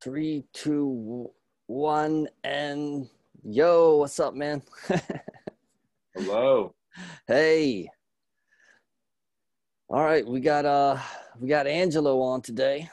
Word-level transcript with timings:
Three, 0.00 0.44
two, 0.52 1.30
one, 1.66 2.28
and 2.44 3.08
yo, 3.42 3.96
what's 3.96 4.20
up, 4.20 4.32
man? 4.32 4.62
Hello. 6.14 6.74
hey. 7.26 7.88
All 9.90 10.04
right, 10.04 10.24
we 10.24 10.38
got 10.40 10.64
uh 10.64 10.98
we 11.40 11.48
got 11.48 11.66
Angelo 11.66 12.20
on 12.20 12.42
today. 12.42 12.88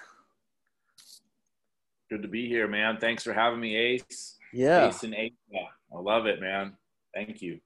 Good 2.09 2.23
to 2.23 2.27
be 2.27 2.47
here, 2.47 2.67
man. 2.67 2.97
Thanks 2.99 3.23
for 3.23 3.33
having 3.33 3.59
me, 3.59 3.75
Ace. 3.75 4.37
Yeah. 4.51 4.87
Ace 4.87 5.03
and 5.03 5.13
Ace. 5.13 5.31
I 5.53 5.99
love 5.99 6.25
it, 6.25 6.39
man. 6.39 6.73
Thank 7.13 7.41
you. 7.41 7.59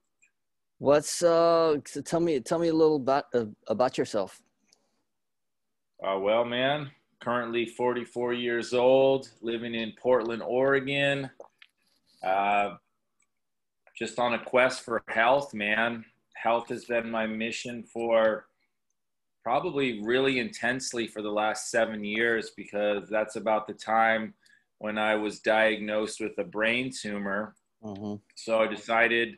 What's 0.79 1.23
uh 1.23 1.77
so 1.85 2.01
tell 2.01 2.19
me 2.19 2.39
tell 2.41 2.59
me 2.59 2.67
a 2.67 2.73
little 2.73 2.97
about 2.97 3.25
uh, 3.33 3.45
about 3.67 3.97
yourself. 3.97 4.41
Uh, 6.03 6.17
well, 6.19 6.43
man, 6.43 6.89
currently 7.19 7.65
44 7.65 8.33
years 8.33 8.73
old, 8.73 9.29
living 9.41 9.75
in 9.75 9.93
Portland, 10.01 10.41
Oregon. 10.41 11.29
Uh, 12.23 12.75
just 13.97 14.19
on 14.19 14.33
a 14.33 14.43
quest 14.43 14.83
for 14.83 15.03
health, 15.07 15.53
man. 15.53 16.05
Health 16.35 16.69
has 16.69 16.85
been 16.85 17.11
my 17.11 17.27
mission 17.27 17.83
for 17.83 18.45
probably 19.43 20.01
really 20.03 20.39
intensely 20.39 21.07
for 21.07 21.21
the 21.21 21.31
last 21.31 21.69
seven 21.69 22.03
years 22.03 22.51
because 22.55 23.09
that's 23.09 23.35
about 23.35 23.67
the 23.67 23.73
time 23.73 24.33
when 24.77 24.97
I 24.97 25.15
was 25.15 25.39
diagnosed 25.39 26.21
with 26.21 26.37
a 26.37 26.43
brain 26.43 26.91
tumor. 26.91 27.55
Mm-hmm. 27.83 28.15
So 28.35 28.61
I 28.61 28.67
decided, 28.67 29.37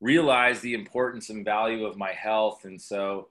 realize 0.00 0.60
the 0.60 0.72
importance 0.72 1.28
and 1.28 1.44
value 1.44 1.84
of 1.84 1.98
my 1.98 2.12
health. 2.12 2.64
And 2.64 2.80
so 2.80 3.28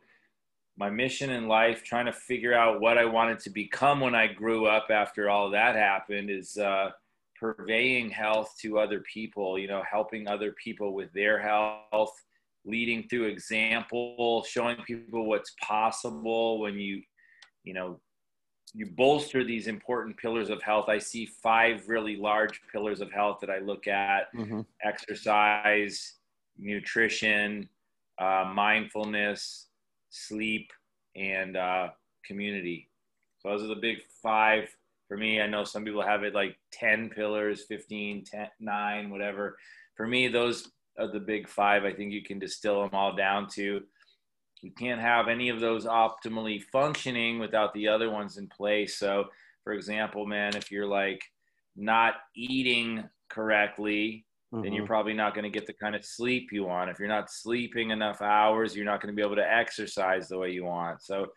my 0.79 0.89
mission 0.89 1.29
in 1.31 1.49
life, 1.49 1.83
trying 1.83 2.05
to 2.05 2.13
figure 2.13 2.53
out 2.53 2.79
what 2.79 2.97
I 2.97 3.03
wanted 3.03 3.39
to 3.39 3.49
become 3.49 3.99
when 3.99 4.15
I 4.15 4.27
grew 4.27 4.65
up 4.65 4.87
after 4.89 5.29
all 5.29 5.49
that 5.49 5.75
happened, 5.75 6.29
is 6.29 6.55
uh, 6.57 6.91
purveying 7.37 8.09
health 8.09 8.55
to 8.61 8.79
other 8.79 9.01
people, 9.01 9.59
you 9.59 9.67
know, 9.67 9.83
helping 9.89 10.27
other 10.27 10.53
people 10.53 10.93
with 10.93 11.11
their 11.11 11.37
health, 11.37 12.13
leading 12.65 13.03
through 13.09 13.25
example, 13.25 14.45
showing 14.47 14.77
people 14.87 15.25
what's 15.25 15.53
possible 15.61 16.61
when 16.61 16.79
you, 16.79 17.01
you 17.65 17.73
know, 17.73 17.99
you 18.73 18.85
bolster 18.85 19.43
these 19.43 19.67
important 19.67 20.15
pillars 20.15 20.49
of 20.49 20.61
health. 20.61 20.87
I 20.87 20.99
see 20.99 21.25
five 21.25 21.89
really 21.89 22.15
large 22.15 22.61
pillars 22.71 23.01
of 23.01 23.11
health 23.11 23.39
that 23.41 23.49
I 23.49 23.59
look 23.59 23.87
at 23.87 24.33
mm-hmm. 24.33 24.61
exercise, 24.83 26.13
nutrition, 26.57 27.67
uh, 28.17 28.49
mindfulness, 28.53 29.68
sleep, 30.09 30.71
and 31.15 31.57
uh, 31.57 31.89
community. 32.25 32.89
So 33.39 33.49
those 33.49 33.63
are 33.63 33.67
the 33.67 33.75
big 33.75 33.97
five 34.21 34.69
for 35.07 35.17
me. 35.17 35.41
I 35.41 35.47
know 35.47 35.63
some 35.63 35.83
people 35.83 36.01
have 36.01 36.23
it 36.23 36.35
like 36.35 36.57
10 36.71 37.09
pillars, 37.09 37.65
15, 37.67 38.23
10, 38.25 38.47
9, 38.59 39.09
whatever. 39.09 39.57
For 39.95 40.07
me, 40.07 40.27
those 40.27 40.71
are 40.97 41.11
the 41.11 41.19
big 41.19 41.47
five. 41.47 41.83
I 41.83 41.93
think 41.93 42.11
you 42.11 42.23
can 42.23 42.39
distill 42.39 42.81
them 42.81 42.93
all 42.93 43.15
down 43.15 43.47
to. 43.55 43.81
You 44.61 44.71
can't 44.77 45.01
have 45.01 45.27
any 45.27 45.49
of 45.49 45.59
those 45.59 45.85
optimally 45.85 46.61
functioning 46.61 47.39
without 47.39 47.73
the 47.73 47.87
other 47.87 48.09
ones 48.09 48.37
in 48.37 48.47
place. 48.47 48.97
So, 48.97 49.25
for 49.63 49.73
example, 49.73 50.25
man, 50.25 50.55
if 50.55 50.71
you're 50.71 50.87
like 50.87 51.23
not 51.75 52.15
eating 52.35 53.03
correctly, 53.29 54.25
mm-hmm. 54.53 54.63
then 54.63 54.73
you're 54.73 54.83
mm-hmm. 54.83 54.87
probably 54.87 55.13
not 55.13 55.33
going 55.33 55.43
to 55.43 55.49
get 55.49 55.67
the 55.67 55.73
kind 55.73 55.95
of 55.95 56.05
sleep 56.05 56.49
you 56.51 56.65
want. 56.65 56.89
If 56.89 56.99
you're 56.99 57.07
not 57.07 57.31
sleeping 57.31 57.91
enough 57.91 58.21
hours, 58.21 58.75
you're 58.75 58.85
not 58.85 59.01
going 59.01 59.13
to 59.13 59.15
be 59.15 59.25
able 59.25 59.35
to 59.37 59.53
exercise 59.53 60.27
the 60.27 60.37
way 60.37 60.51
you 60.51 60.65
want. 60.65 61.01
So 61.01 61.27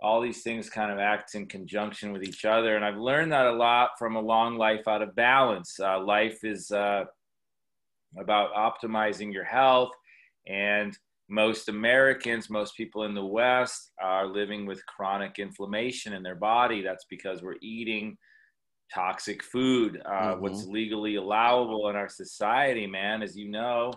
all 0.00 0.20
these 0.20 0.42
things 0.42 0.70
kind 0.70 0.92
of 0.92 0.98
act 0.98 1.34
in 1.34 1.46
conjunction 1.46 2.12
with 2.12 2.22
each 2.22 2.44
other. 2.44 2.76
And 2.76 2.84
I've 2.84 2.98
learned 2.98 3.32
that 3.32 3.46
a 3.46 3.52
lot 3.52 3.90
from 3.98 4.16
a 4.16 4.20
long 4.20 4.56
life 4.56 4.86
out 4.86 5.02
of 5.02 5.14
balance. 5.16 5.78
Uh, 5.80 6.00
life 6.00 6.44
is 6.44 6.70
uh, 6.70 7.04
about 8.18 8.54
optimizing 8.54 9.32
your 9.32 9.44
health. 9.44 9.90
And 10.46 10.96
most 11.28 11.68
Americans, 11.68 12.48
most 12.48 12.76
people 12.76 13.04
in 13.04 13.14
the 13.14 13.24
West 13.24 13.92
are 14.00 14.26
living 14.26 14.66
with 14.66 14.84
chronic 14.86 15.38
inflammation 15.38 16.12
in 16.12 16.22
their 16.22 16.36
body. 16.36 16.80
That's 16.80 17.04
because 17.10 17.42
we're 17.42 17.56
eating 17.60 18.16
toxic 18.92 19.42
food. 19.42 20.00
Uh, 20.04 20.10
mm-hmm. 20.10 20.42
What's 20.42 20.66
legally 20.66 21.16
allowable 21.16 21.88
in 21.88 21.96
our 21.96 22.08
society, 22.08 22.86
man, 22.86 23.22
as 23.22 23.36
you 23.36 23.50
know, 23.50 23.92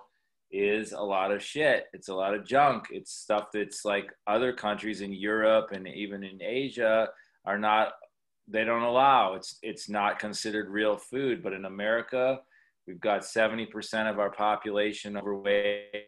is 0.52 0.92
a 0.92 1.02
lot 1.02 1.32
of 1.32 1.44
shit. 1.44 1.86
It's 1.94 2.10
a 2.10 2.14
lot 2.14 2.34
of 2.34 2.46
junk. 2.46 2.88
It's 2.92 3.14
stuff 3.14 3.48
that's 3.54 3.86
like 3.86 4.12
other 4.28 4.54
countries 4.54 5.02
in 5.02 5.14
Europe 5.14 5.70
and 5.72 5.88
even 5.88 6.24
in 6.24 6.42
Asia 6.42 7.08
are 7.46 7.60
not. 7.60 7.94
They 8.48 8.66
don't 8.66 8.84
allow. 8.84 9.36
It's 9.36 9.58
it's 9.62 9.88
not 9.88 10.20
considered 10.20 10.70
real 10.70 10.98
food. 10.98 11.42
But 11.42 11.54
in 11.54 11.66
America, 11.66 12.40
we've 12.86 13.00
got 13.00 13.24
seventy 13.24 13.66
percent 13.66 14.10
of 14.10 14.20
our 14.20 14.32
population 14.32 15.16
overweight, 15.16 16.08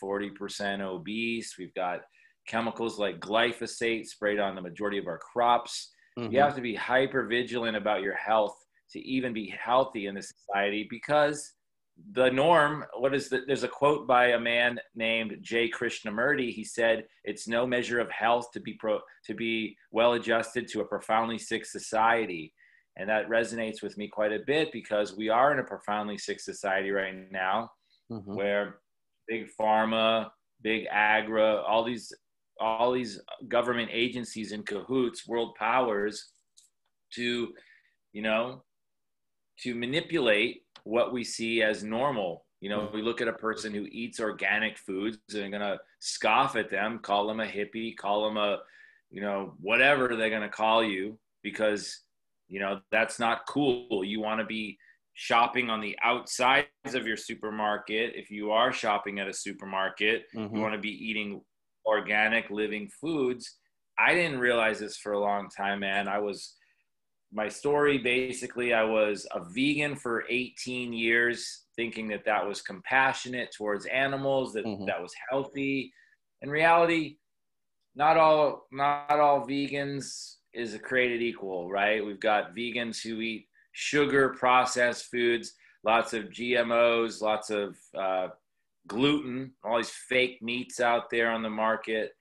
forty 0.00 0.30
percent 0.30 0.82
obese. 0.82 1.54
We've 1.56 1.74
got 1.74 2.00
chemicals 2.48 2.98
like 2.98 3.20
glyphosate 3.20 4.06
sprayed 4.06 4.40
on 4.40 4.56
the 4.56 4.62
majority 4.62 4.98
of 4.98 5.06
our 5.06 5.18
crops 5.18 5.92
Mm-hmm. 6.18 6.32
You 6.32 6.40
have 6.40 6.54
to 6.56 6.60
be 6.60 6.74
hyper 6.74 7.26
vigilant 7.26 7.76
about 7.76 8.02
your 8.02 8.14
health 8.14 8.56
to 8.92 9.00
even 9.00 9.32
be 9.32 9.54
healthy 9.58 10.06
in 10.06 10.14
this 10.14 10.32
society 10.36 10.86
because 10.90 11.54
the 12.12 12.30
norm 12.30 12.84
what 12.96 13.14
is 13.14 13.28
the, 13.28 13.42
there's 13.46 13.64
a 13.64 13.68
quote 13.68 14.06
by 14.06 14.28
a 14.28 14.40
man 14.40 14.78
named 14.94 15.36
jay 15.40 15.70
krishnamurti 15.70 16.50
he 16.50 16.64
said 16.64 17.04
it's 17.24 17.46
no 17.46 17.66
measure 17.66 18.00
of 18.00 18.10
health 18.10 18.50
to 18.50 18.60
be 18.60 18.74
pro 18.74 18.98
to 19.24 19.34
be 19.34 19.76
well 19.90 20.14
adjusted 20.14 20.66
to 20.66 20.80
a 20.80 20.84
profoundly 20.84 21.38
sick 21.38 21.64
society 21.66 22.52
and 22.96 23.08
that 23.08 23.28
resonates 23.28 23.82
with 23.82 23.96
me 23.96 24.08
quite 24.08 24.32
a 24.32 24.40
bit 24.46 24.72
because 24.72 25.16
we 25.16 25.28
are 25.28 25.52
in 25.52 25.58
a 25.58 25.64
profoundly 25.64 26.18
sick 26.18 26.40
society 26.40 26.90
right 26.90 27.30
now 27.30 27.70
mm-hmm. 28.10 28.34
where 28.34 28.78
big 29.28 29.46
pharma 29.58 30.28
big 30.62 30.86
agra 30.90 31.62
all 31.62 31.84
these 31.84 32.12
all 32.62 32.92
these 32.92 33.20
government 33.48 33.90
agencies 33.92 34.52
in 34.52 34.62
cahoots, 34.62 35.26
world 35.26 35.54
powers, 35.56 36.30
to, 37.14 37.52
you 38.12 38.22
know, 38.22 38.62
to 39.60 39.74
manipulate 39.74 40.62
what 40.84 41.12
we 41.12 41.24
see 41.24 41.62
as 41.62 41.84
normal. 41.84 42.44
You 42.60 42.70
know, 42.70 42.88
we 42.94 43.02
look 43.02 43.20
at 43.20 43.28
a 43.28 43.32
person 43.32 43.74
who 43.74 43.86
eats 43.90 44.20
organic 44.20 44.78
foods 44.78 45.18
and 45.30 45.42
they're 45.42 45.50
going 45.50 45.60
to 45.60 45.78
scoff 45.98 46.56
at 46.56 46.70
them, 46.70 47.00
call 47.00 47.26
them 47.26 47.40
a 47.40 47.46
hippie, 47.46 47.96
call 47.96 48.24
them 48.24 48.36
a, 48.36 48.58
you 49.10 49.20
know, 49.20 49.54
whatever 49.60 50.14
they're 50.14 50.30
going 50.30 50.42
to 50.42 50.48
call 50.48 50.84
you 50.84 51.18
because, 51.42 52.00
you 52.48 52.60
know, 52.60 52.80
that's 52.90 53.18
not 53.18 53.46
cool. 53.48 54.04
You 54.04 54.20
want 54.20 54.40
to 54.40 54.46
be 54.46 54.78
shopping 55.14 55.70
on 55.70 55.80
the 55.80 55.98
outsides 56.02 56.66
of 56.94 57.06
your 57.06 57.16
supermarket. 57.16 58.14
If 58.14 58.30
you 58.30 58.52
are 58.52 58.72
shopping 58.72 59.18
at 59.18 59.28
a 59.28 59.34
supermarket, 59.34 60.26
mm-hmm. 60.34 60.54
you 60.54 60.62
want 60.62 60.74
to 60.74 60.80
be 60.80 60.90
eating 60.90 61.42
organic 61.84 62.50
living 62.50 62.88
foods. 63.00 63.58
I 63.98 64.14
didn't 64.14 64.40
realize 64.40 64.78
this 64.78 64.96
for 64.96 65.12
a 65.12 65.20
long 65.20 65.48
time, 65.56 65.80
man. 65.80 66.08
I 66.08 66.18
was 66.18 66.54
my 67.32 67.48
story 67.48 67.98
basically 67.98 68.74
I 68.74 68.84
was 68.84 69.26
a 69.32 69.40
vegan 69.54 69.96
for 69.96 70.24
18 70.28 70.92
years 70.92 71.64
thinking 71.76 72.08
that 72.08 72.26
that 72.26 72.46
was 72.46 72.60
compassionate 72.60 73.50
towards 73.56 73.86
animals 73.86 74.52
that 74.52 74.66
mm-hmm. 74.66 74.84
that 74.84 75.00
was 75.00 75.14
healthy. 75.30 75.92
In 76.42 76.50
reality, 76.50 77.16
not 77.94 78.16
all 78.16 78.66
not 78.70 79.10
all 79.10 79.46
vegans 79.46 80.36
is 80.52 80.74
a 80.74 80.78
created 80.78 81.22
equal, 81.22 81.70
right? 81.70 82.04
We've 82.04 82.20
got 82.20 82.54
vegans 82.54 83.00
who 83.02 83.20
eat 83.20 83.46
sugar 83.72 84.30
processed 84.30 85.06
foods, 85.06 85.54
lots 85.84 86.12
of 86.12 86.24
GMOs, 86.24 87.22
lots 87.22 87.48
of 87.48 87.76
uh, 87.98 88.28
gluten, 88.86 89.52
all 89.64 89.76
these 89.76 89.92
fake 90.08 90.38
meats 90.42 90.80
out 90.80 91.10
there 91.10 91.30
on 91.30 91.42
the 91.42 91.50
market. 91.50 92.12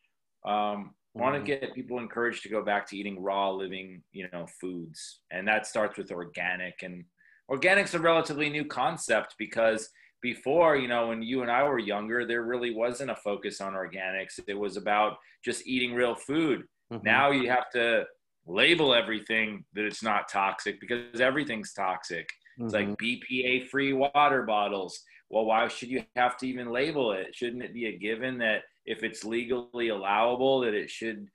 Um, 0.45 0.93
want 1.13 1.33
to 1.33 1.39
mm-hmm. 1.39 1.61
get 1.61 1.75
people 1.75 1.99
encouraged 1.99 2.43
to 2.43 2.49
go 2.49 2.63
back 2.63 2.87
to 2.87 2.97
eating 2.97 3.21
raw 3.21 3.51
living 3.51 4.01
you 4.11 4.27
know 4.31 4.45
foods 4.59 5.19
and 5.31 5.47
that 5.47 5.67
starts 5.67 5.97
with 5.97 6.11
organic 6.11 6.75
and 6.83 7.03
organic's 7.47 7.93
a 7.93 7.99
relatively 7.99 8.49
new 8.49 8.65
concept 8.65 9.35
because 9.37 9.89
before 10.21 10.77
you 10.77 10.87
know 10.87 11.07
when 11.07 11.21
you 11.21 11.41
and 11.41 11.51
i 11.51 11.63
were 11.63 11.79
younger 11.79 12.25
there 12.25 12.43
really 12.43 12.73
wasn't 12.73 13.09
a 13.09 13.15
focus 13.15 13.59
on 13.59 13.73
organics 13.73 14.39
it 14.47 14.57
was 14.57 14.77
about 14.77 15.17
just 15.43 15.67
eating 15.67 15.93
real 15.93 16.15
food 16.15 16.63
mm-hmm. 16.91 17.03
now 17.03 17.29
you 17.31 17.49
have 17.49 17.69
to 17.69 18.03
label 18.47 18.93
everything 18.93 19.63
that 19.73 19.85
it's 19.85 20.03
not 20.03 20.29
toxic 20.29 20.79
because 20.79 21.19
everything's 21.19 21.73
toxic 21.73 22.27
mm-hmm. 22.57 22.65
it's 22.65 22.73
like 22.73 22.87
mm-hmm. 22.87 23.35
bpa 23.35 23.67
free 23.67 23.93
water 23.93 24.43
bottles 24.43 25.03
well, 25.31 25.45
why 25.45 25.67
should 25.69 25.89
you 25.89 26.03
have 26.17 26.35
to 26.37 26.47
even 26.47 26.71
label 26.71 27.13
it? 27.13 27.33
Shouldn't 27.33 27.63
it 27.63 27.73
be 27.73 27.85
a 27.85 27.97
given 27.97 28.37
that 28.39 28.63
if 28.85 29.01
it's 29.01 29.23
legally 29.23 29.87
allowable, 29.87 30.59
that 30.61 30.73
it 30.73 30.89
should 30.89 31.29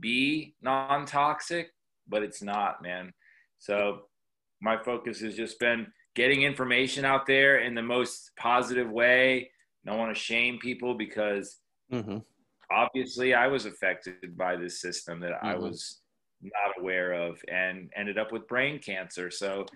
be 0.00 0.54
non 0.62 1.04
toxic? 1.04 1.70
But 2.08 2.22
it's 2.22 2.42
not, 2.42 2.82
man. 2.82 3.12
So 3.58 4.04
my 4.62 4.82
focus 4.82 5.20
has 5.20 5.36
just 5.36 5.60
been 5.60 5.86
getting 6.14 6.42
information 6.42 7.04
out 7.04 7.26
there 7.26 7.58
in 7.58 7.74
the 7.74 7.82
most 7.82 8.30
positive 8.38 8.90
way. 8.90 9.50
Don't 9.84 9.98
want 9.98 10.14
to 10.14 10.20
shame 10.20 10.58
people 10.58 10.94
because 10.94 11.58
mm-hmm. 11.92 12.18
obviously 12.70 13.34
I 13.34 13.48
was 13.48 13.66
affected 13.66 14.36
by 14.36 14.56
this 14.56 14.80
system 14.80 15.20
that 15.20 15.32
mm-hmm. 15.32 15.46
I 15.46 15.56
was 15.56 16.00
not 16.42 16.80
aware 16.80 17.12
of 17.12 17.38
and 17.52 17.90
ended 17.96 18.18
up 18.18 18.32
with 18.32 18.48
brain 18.48 18.78
cancer. 18.78 19.30
So, 19.30 19.66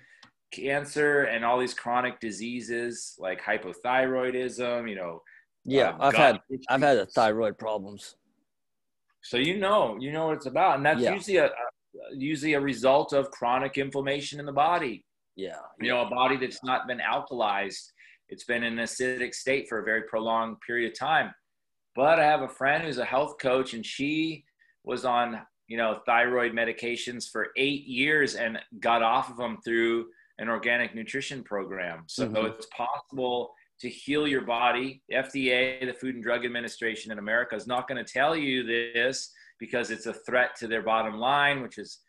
cancer 0.52 1.24
and 1.24 1.44
all 1.44 1.58
these 1.58 1.74
chronic 1.74 2.20
diseases 2.20 3.14
like 3.18 3.42
hypothyroidism, 3.42 4.88
you 4.88 4.96
know. 4.96 5.22
Yeah, 5.64 5.90
uh, 6.00 6.06
I've 6.06 6.14
had 6.14 6.40
issues. 6.48 6.64
I've 6.68 6.82
had 6.82 7.10
thyroid 7.10 7.58
problems. 7.58 8.16
So 9.22 9.36
you 9.36 9.58
know, 9.58 9.96
you 9.98 10.12
know 10.12 10.26
what 10.26 10.36
it's 10.36 10.46
about, 10.46 10.76
and 10.76 10.86
that's 10.86 11.00
yeah. 11.00 11.12
usually 11.12 11.38
a, 11.38 11.46
a 11.46 11.50
usually 12.14 12.54
a 12.54 12.60
result 12.60 13.12
of 13.12 13.30
chronic 13.30 13.76
inflammation 13.76 14.38
in 14.38 14.46
the 14.46 14.52
body. 14.52 15.04
Yeah, 15.34 15.56
you 15.80 15.90
know, 15.90 16.02
a 16.02 16.08
body 16.08 16.36
that's 16.36 16.62
not 16.62 16.86
been 16.86 17.00
alkalized. 17.00 17.90
It's 18.28 18.44
been 18.44 18.62
in 18.62 18.78
an 18.78 18.84
acidic 18.84 19.34
state 19.34 19.68
for 19.68 19.80
a 19.80 19.84
very 19.84 20.02
prolonged 20.02 20.56
period 20.64 20.92
of 20.92 20.98
time. 20.98 21.32
But 21.94 22.20
I 22.20 22.24
have 22.24 22.42
a 22.42 22.48
friend 22.48 22.84
who's 22.84 22.98
a 22.98 23.04
health 23.04 23.36
coach, 23.40 23.74
and 23.74 23.84
she 23.84 24.44
was 24.84 25.04
on 25.04 25.40
you 25.66 25.76
know 25.76 26.00
thyroid 26.06 26.52
medications 26.52 27.28
for 27.28 27.48
eight 27.56 27.84
years 27.86 28.36
and 28.36 28.58
got 28.78 29.02
off 29.02 29.30
of 29.30 29.36
them 29.36 29.58
through 29.64 30.06
an 30.38 30.48
organic 30.48 30.94
nutrition 30.94 31.42
program. 31.42 32.04
So 32.06 32.26
mm-hmm. 32.26 32.46
it's 32.46 32.66
possible 32.66 33.52
to 33.80 33.88
heal 33.88 34.26
your 34.26 34.42
body. 34.42 35.02
FDA, 35.12 35.84
the 35.86 35.92
Food 35.92 36.14
and 36.14 36.24
Drug 36.24 36.44
Administration 36.44 37.12
in 37.12 37.18
America, 37.18 37.54
is 37.54 37.66
not 37.66 37.88
going 37.88 38.02
to 38.02 38.12
tell 38.12 38.36
you 38.36 38.64
this 38.64 39.32
because 39.58 39.90
it's 39.90 40.06
a 40.06 40.12
threat 40.12 40.56
to 40.56 40.66
their 40.66 40.82
bottom 40.82 41.18
line, 41.18 41.62
which 41.62 41.78
is 41.78 42.00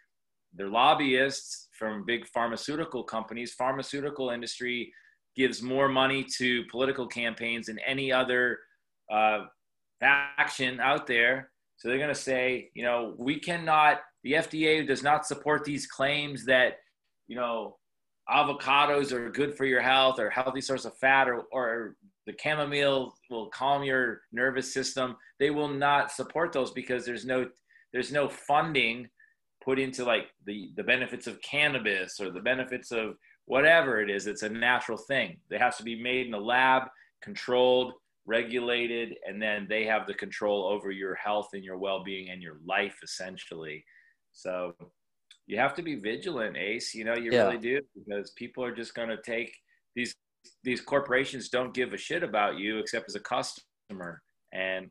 their 0.54 0.70
lobbyists 0.70 1.68
from 1.78 2.06
big 2.06 2.28
pharmaceutical 2.28 3.04
companies. 3.04 3.54
Pharmaceutical 3.54 4.30
industry 4.30 4.92
gives 5.36 5.62
more 5.62 5.88
money 5.88 6.26
to 6.38 6.64
political 6.72 7.08
campaigns 7.08 7.68
than 7.68 7.80
any 7.80 8.12
other 8.12 8.60
uh, 9.12 9.46
faction 10.00 10.80
out 10.80 11.08
there. 11.08 11.52
So 11.78 11.88
they're 11.88 12.00
going 12.00 12.10
to 12.10 12.16
say, 12.16 12.72
you 12.74 12.84
know, 12.84 13.14
we 13.18 13.40
cannot. 13.40 14.02
The 14.24 14.34
FDA 14.34 14.86
does 14.86 15.04
not 15.04 15.28
support 15.28 15.64
these 15.64 15.86
claims 15.86 16.46
that, 16.46 16.78
you 17.28 17.36
know, 17.36 17.78
avocados 18.30 19.12
are 19.12 19.30
good 19.30 19.56
for 19.56 19.66
your 19.66 19.82
health 19.82 20.20
or 20.20 20.30
healthy 20.30 20.62
source 20.62 20.86
of 20.86 20.98
fat 20.98 21.28
or, 21.28 21.46
or 21.52 21.96
the 22.26 22.36
chamomile 22.42 23.16
will 23.30 23.48
calm 23.48 23.84
your 23.84 24.22
nervous 24.32 24.74
system. 24.74 25.16
They 25.40 25.50
will 25.50 25.70
not 25.70 26.12
support 26.12 26.52
those 26.52 26.72
because 26.72 27.06
there's 27.06 27.26
no 27.26 27.48
there's 27.94 28.12
no 28.12 28.28
funding 28.28 29.08
put 29.64 29.80
into 29.80 30.04
like 30.04 30.28
the 30.46 30.72
the 30.76 30.84
benefits 30.84 31.26
of 31.28 31.42
cannabis 31.42 32.20
or 32.20 32.30
the 32.30 32.42
benefits 32.42 32.92
of 32.92 33.16
whatever 33.46 34.02
it 34.02 34.10
is. 34.10 34.28
It's 34.28 34.44
a 34.44 34.50
natural 34.50 34.98
thing. 34.98 35.38
It 35.50 35.62
has 35.62 35.78
to 35.78 35.84
be 35.84 36.02
made 36.02 36.28
in 36.28 36.34
a 36.34 36.40
lab 36.40 36.84
controlled 37.22 37.94
regulated 38.26 39.16
and 39.26 39.42
then 39.42 39.66
they 39.70 39.86
have 39.86 40.06
the 40.06 40.14
control 40.14 40.66
over 40.66 40.92
your 40.92 41.16
health 41.16 41.48
and 41.54 41.64
your 41.64 41.78
well-being 41.78 42.30
and 42.30 42.42
your 42.42 42.58
life 42.66 42.98
essentially. 43.02 43.86
So 44.34 44.76
you 45.48 45.58
have 45.58 45.74
to 45.76 45.82
be 45.82 45.96
vigilant, 45.96 46.58
Ace. 46.58 46.94
You 46.94 47.06
know, 47.06 47.16
you 47.16 47.32
yeah. 47.32 47.46
really 47.46 47.58
do 47.58 47.80
because 47.96 48.32
people 48.32 48.64
are 48.64 48.76
just 48.76 48.94
going 48.94 49.10
to 49.10 49.22
take 49.22 49.56
these 49.96 50.14
these 50.64 50.82
corporations 50.82 51.50
don't 51.50 51.74
give 51.74 51.94
a 51.94 51.98
shit 51.98 52.24
about 52.24 52.58
you 52.58 52.78
except 52.78 53.10
as 53.10 53.16
a 53.16 53.20
customer, 53.20 54.22
and 54.54 54.90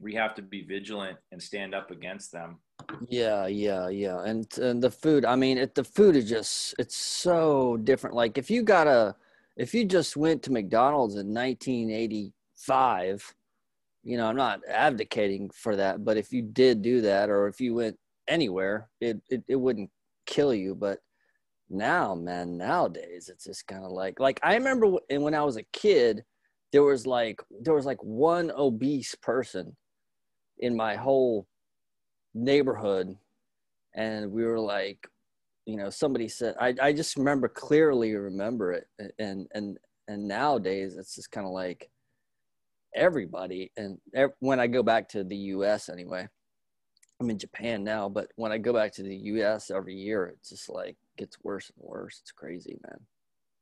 we 0.00 0.14
have 0.14 0.34
to 0.34 0.42
be 0.42 0.62
vigilant 0.62 1.16
and 1.30 1.42
stand 1.42 1.74
up 1.74 1.90
against 1.90 2.32
them. 2.32 2.58
Yeah, 3.08 3.46
yeah, 3.46 3.88
yeah, 3.88 4.22
and 4.24 4.46
and 4.58 4.82
the 4.82 4.90
food. 4.90 5.24
I 5.24 5.36
mean, 5.36 5.58
it, 5.58 5.74
the 5.74 5.84
food 5.84 6.16
is 6.16 6.28
just 6.28 6.74
it's 6.78 6.96
so 6.96 7.76
different. 7.78 8.16
Like 8.16 8.38
if 8.38 8.50
you 8.50 8.62
got 8.62 8.88
a 8.88 9.14
if 9.56 9.74
you 9.74 9.84
just 9.84 10.16
went 10.16 10.42
to 10.42 10.52
McDonald's 10.52 11.14
in 11.14 11.32
1985 11.32 13.34
you 14.04 14.16
know, 14.16 14.26
I'm 14.26 14.36
not 14.36 14.60
advocating 14.68 15.50
for 15.50 15.76
that, 15.76 16.04
but 16.04 16.16
if 16.16 16.32
you 16.32 16.42
did 16.42 16.82
do 16.82 17.02
that, 17.02 17.30
or 17.30 17.46
if 17.46 17.60
you 17.60 17.74
went 17.74 17.96
anywhere, 18.32 18.88
it, 19.00 19.20
it, 19.28 19.44
it 19.46 19.56
wouldn't 19.56 19.90
kill 20.26 20.54
you. 20.54 20.74
But 20.74 20.98
now, 21.68 22.14
man, 22.14 22.56
nowadays 22.56 23.28
it's 23.28 23.44
just 23.44 23.66
kind 23.66 23.84
of 23.84 23.92
like, 23.92 24.18
like 24.18 24.40
I 24.42 24.54
remember 24.54 24.96
when 25.10 25.34
I 25.34 25.44
was 25.44 25.56
a 25.56 25.66
kid, 25.72 26.24
there 26.72 26.82
was 26.82 27.06
like, 27.06 27.40
there 27.60 27.74
was 27.74 27.84
like 27.84 28.02
one 28.02 28.50
obese 28.50 29.14
person 29.16 29.76
in 30.58 30.74
my 30.74 30.96
whole 30.96 31.46
neighborhood. 32.34 33.14
And 33.94 34.32
we 34.32 34.44
were 34.44 34.60
like, 34.60 35.06
you 35.66 35.76
know, 35.76 35.90
somebody 35.90 36.28
said, 36.28 36.54
I, 36.58 36.74
I 36.80 36.92
just 36.92 37.16
remember 37.16 37.48
clearly 37.48 38.14
remember 38.14 38.72
it. 38.72 38.86
And, 39.18 39.46
and, 39.52 39.78
and 40.08 40.26
nowadays 40.26 40.96
it's 40.96 41.14
just 41.14 41.30
kind 41.30 41.46
of 41.46 41.52
like 41.52 41.90
everybody. 42.94 43.70
And 43.76 43.98
when 44.40 44.60
I 44.60 44.66
go 44.66 44.82
back 44.82 45.10
to 45.10 45.24
the 45.24 45.36
US 45.36 45.90
anyway, 45.90 46.26
I'm 47.20 47.30
in 47.30 47.38
Japan 47.38 47.84
now, 47.84 48.08
but 48.08 48.30
when 48.36 48.52
I 48.52 48.58
go 48.58 48.72
back 48.72 48.92
to 48.94 49.02
the 49.02 49.14
US 49.14 49.70
every 49.70 49.94
year, 49.94 50.26
it's 50.26 50.48
just 50.48 50.68
like 50.68 50.96
gets 51.16 51.36
worse 51.42 51.70
and 51.70 51.88
worse. 51.88 52.18
It's 52.20 52.32
crazy, 52.32 52.78
man. 52.88 52.98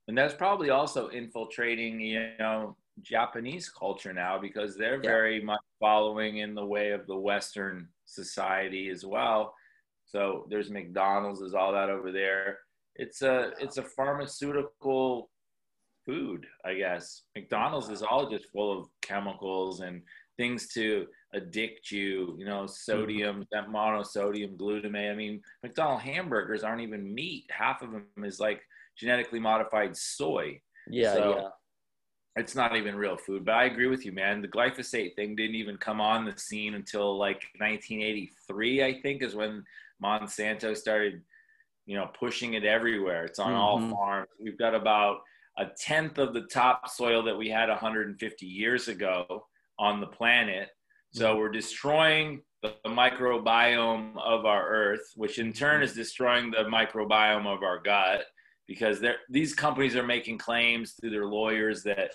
And 0.09 0.17
that's 0.17 0.35
probably 0.35 0.71
also 0.71 1.09
infiltrating, 1.09 2.01
you 2.01 2.31
know, 2.39 2.77
Japanese 3.03 3.69
culture 3.69 4.13
now 4.13 4.39
because 4.39 4.77
they're 4.77 5.03
yeah. 5.03 5.11
very 5.11 5.43
much 5.43 5.61
following 5.79 6.39
in 6.39 6.55
the 6.55 6.65
way 6.65 6.91
of 6.91 7.07
the 7.07 7.17
Western 7.17 7.89
society 8.07 8.89
as 8.89 9.05
well. 9.05 9.55
So 10.07 10.47
there's 10.51 10.71
McDonald's, 10.71 11.41
there's 11.41 11.55
all 11.55 11.73
that 11.73 11.91
over 11.91 12.11
there. 12.11 12.59
It's 12.97 13.23
a 13.23 13.53
it's 13.61 13.77
a 13.79 13.83
pharmaceutical 13.83 15.31
food, 16.05 16.47
I 16.65 16.75
guess. 16.75 17.23
McDonald's 17.37 17.89
is 17.89 18.03
all 18.03 18.29
just 18.29 18.51
full 18.51 18.77
of 18.77 18.89
chemicals 19.01 19.81
and 19.81 20.03
things 20.41 20.69
to 20.69 21.07
addict 21.35 21.91
you, 21.91 22.35
you 22.39 22.47
know, 22.47 22.67
sodium, 22.67 23.43
mm-hmm. 23.43 23.43
that 23.53 23.69
monosodium 23.69 24.57
glutamate. 24.57 25.13
I 25.13 25.15
mean, 25.15 25.43
McDonald 25.63 26.01
hamburgers 26.01 26.65
aren't 26.65 26.81
even 26.81 27.15
meat. 27.15 27.45
Half 27.51 27.83
of 27.83 27.93
them 27.93 28.07
is 28.25 28.41
like 28.41 28.63
genetically 28.97 29.39
modified 29.39 29.95
soy. 29.95 30.59
Yeah, 30.89 31.13
so 31.13 31.37
yeah. 31.37 31.49
It's 32.37 32.55
not 32.55 32.75
even 32.75 32.97
real 32.97 33.19
food. 33.19 33.45
But 33.45 33.57
I 33.57 33.65
agree 33.65 33.89
with 33.89 34.07
you, 34.07 34.13
man. 34.13 34.41
The 34.41 34.49
glyphosate 34.49 35.15
thing 35.15 35.37
didn't 35.37 35.57
even 35.57 35.77
come 35.77 36.01
on 36.01 36.25
the 36.25 36.37
scene 36.39 36.75
until 36.75 37.19
like 37.19 37.45
1983, 37.59 38.83
I 38.83 39.01
think, 39.03 39.23
is 39.23 39.35
when 39.35 39.63
Monsanto 40.03 40.75
started, 40.75 41.21
you 41.85 41.99
know, 41.99 42.09
pushing 42.19 42.55
it 42.55 42.65
everywhere. 42.65 43.27
It's 43.27 43.39
on 43.39 43.49
mm-hmm. 43.49 43.61
all 43.61 43.91
farms. 43.91 44.29
We've 44.43 44.59
got 44.59 44.75
about 44.75 45.19
a 45.59 45.67
tenth 45.79 46.17
of 46.17 46.33
the 46.33 46.43
topsoil 46.43 47.23
that 47.25 47.37
we 47.37 47.51
had 47.51 47.69
150 47.69 48.47
years 48.47 48.89
ago 48.89 49.45
on 49.81 50.01
the 50.01 50.07
planet. 50.07 50.69
So 51.13 51.37
we're 51.37 51.49
destroying 51.49 52.43
the 52.63 52.75
microbiome 52.87 54.13
of 54.23 54.45
our 54.45 54.69
earth, 54.69 55.13
which 55.17 55.39
in 55.39 55.53
turn 55.53 55.83
is 55.83 55.95
destroying 55.95 56.51
the 56.51 56.65
microbiome 56.65 57.47
of 57.47 57.63
our 57.63 57.81
gut 57.83 58.25
because 58.69 59.03
these 59.29 59.55
companies 59.55 59.97
are 59.97 60.07
making 60.07 60.39
claims 60.39 60.93
through 60.93 61.11
their 61.11 61.27
lawyers 61.27 61.83
that 61.83 62.13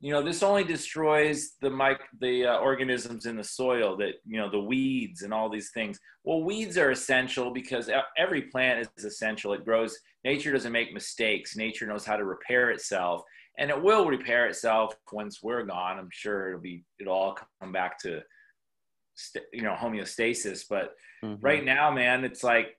you 0.00 0.10
know 0.10 0.20
this 0.20 0.42
only 0.42 0.64
destroys 0.64 1.52
the 1.60 1.70
mic 1.70 2.00
the 2.20 2.44
uh, 2.44 2.56
organisms 2.56 3.26
in 3.26 3.36
the 3.36 3.44
soil 3.44 3.96
that 3.98 4.14
you 4.26 4.36
know 4.36 4.50
the 4.50 4.58
weeds 4.58 5.22
and 5.22 5.32
all 5.32 5.48
these 5.48 5.70
things. 5.70 6.00
Well 6.24 6.42
weeds 6.42 6.76
are 6.76 6.90
essential 6.90 7.52
because 7.52 7.88
every 8.18 8.42
plant 8.42 8.88
is 8.96 9.04
essential. 9.04 9.52
It 9.52 9.64
grows 9.64 9.96
nature 10.24 10.50
doesn't 10.50 10.72
make 10.72 10.92
mistakes. 10.92 11.56
Nature 11.56 11.86
knows 11.86 12.04
how 12.04 12.16
to 12.16 12.24
repair 12.24 12.70
itself 12.70 13.22
and 13.58 13.70
it 13.70 13.82
will 13.82 14.06
repair 14.06 14.46
itself 14.46 14.94
once 15.12 15.40
we're 15.42 15.64
gone. 15.64 15.98
I'm 15.98 16.08
sure 16.10 16.48
it'll 16.48 16.60
be 16.60 16.84
it'll 17.00 17.14
all 17.14 17.38
come 17.60 17.72
back 17.72 17.98
to 18.00 18.22
you 19.52 19.62
know 19.62 19.76
homeostasis 19.78 20.64
but 20.70 20.94
mm-hmm. 21.22 21.34
right 21.44 21.66
now 21.66 21.90
man 21.90 22.24
it's 22.24 22.42
like 22.42 22.78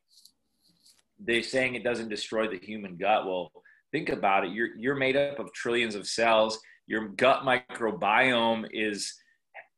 they're 1.19 1.43
saying 1.43 1.75
it 1.75 1.83
doesn't 1.83 2.09
destroy 2.09 2.47
the 2.47 2.57
human 2.57 2.97
gut. 2.97 3.25
Well 3.25 3.51
think 3.91 4.09
about 4.09 4.45
it. 4.45 4.51
You're 4.51 4.75
you're 4.77 4.95
made 4.95 5.15
up 5.15 5.39
of 5.39 5.53
trillions 5.53 5.95
of 5.95 6.07
cells. 6.07 6.59
Your 6.87 7.09
gut 7.09 7.43
microbiome 7.43 8.67
is 8.73 9.13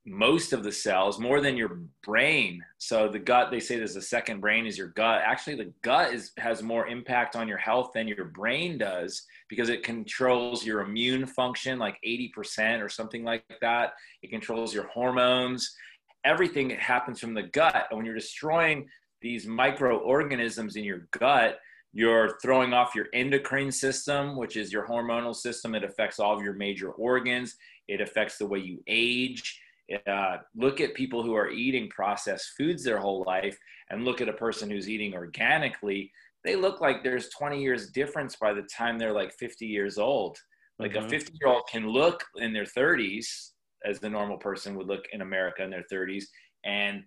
most 0.08 0.54
of 0.54 0.64
the 0.64 0.72
cells 0.72 1.20
more 1.20 1.42
than 1.42 1.58
your 1.58 1.82
brain. 2.04 2.62
So 2.78 3.08
the 3.08 3.20
gut 3.20 3.52
they 3.52 3.60
say 3.60 3.78
there's 3.78 3.96
a 3.96 4.02
second 4.02 4.40
brain 4.40 4.66
is 4.66 4.78
your 4.78 4.90
gut. 4.90 5.22
Actually 5.24 5.58
the 5.58 5.74
gut 5.84 6.14
is 6.14 6.32
has 6.38 6.64
more 6.64 6.88
impact 6.88 7.36
on 7.36 7.48
your 7.48 7.58
health 7.58 7.92
than 7.94 8.08
your 8.08 8.26
brain 8.26 8.78
does 8.78 9.26
because 9.56 9.70
it 9.70 9.84
controls 9.84 10.66
your 10.66 10.82
immune 10.82 11.26
function 11.26 11.80
like 11.80 11.98
80% 12.06 12.84
or 12.84 12.90
something 12.90 13.24
like 13.24 13.44
that 13.62 13.94
it 14.22 14.30
controls 14.30 14.74
your 14.74 14.88
hormones 14.88 15.76
everything 16.26 16.72
happens 16.72 17.20
from 17.20 17.34
the 17.34 17.44
gut. 17.44 17.88
And 17.90 17.98
when 17.98 18.06
you're 18.06 18.16
destroying 18.16 18.90
these 19.22 19.46
microorganisms 19.46 20.76
in 20.76 20.84
your 20.84 21.08
gut, 21.18 21.60
you're 21.94 22.38
throwing 22.42 22.74
off 22.74 22.96
your 22.96 23.06
endocrine 23.14 23.72
system, 23.72 24.36
which 24.36 24.58
is 24.58 24.74
your 24.74 24.86
hormonal 24.86 25.34
system. 25.34 25.76
It 25.76 25.86
affects 25.86 26.20
all 26.20 26.36
of 26.36 26.44
your 26.44 26.54
major 26.54 26.92
organs. 26.92 27.56
It 27.88 28.02
affects 28.02 28.38
the 28.38 28.48
way 28.48 28.60
you 28.60 28.84
age. 28.88 29.62
Uh, 30.08 30.38
look 30.56 30.82
at 30.82 30.96
people 30.96 31.24
who 31.24 31.36
are 31.36 31.52
eating 31.52 31.88
processed 31.90 32.54
foods 32.58 32.84
their 32.84 32.98
whole 32.98 33.24
life 33.26 33.58
and 33.92 34.04
look 34.04 34.20
at 34.20 34.28
a 34.28 34.34
person 34.34 34.70
who's 34.70 34.90
eating 34.90 35.14
organically. 35.14 36.12
They 36.46 36.56
look 36.56 36.80
like 36.80 37.04
there's 37.04 37.30
20 37.30 37.62
years 37.62 37.92
difference 37.92 38.36
by 38.36 38.54
the 38.54 38.62
time 38.64 38.98
they're 38.98 39.12
like 39.12 39.34
50 39.34 39.66
years 39.66 39.98
old. 39.98 40.38
Like 40.80 40.94
mm-hmm. 40.94 41.08
a 41.08 41.10
50 41.10 41.34
year 41.42 41.52
old 41.52 41.64
can 41.70 41.90
look 41.90 42.24
in 42.38 42.54
their 42.54 42.66
30s 42.66 43.26
as 43.84 44.00
the 44.00 44.10
normal 44.10 44.38
person 44.38 44.76
would 44.76 44.88
look 44.88 45.06
in 45.12 45.22
America 45.22 45.64
in 45.64 45.70
their 45.70 45.86
30s. 45.92 46.26
And 46.64 47.04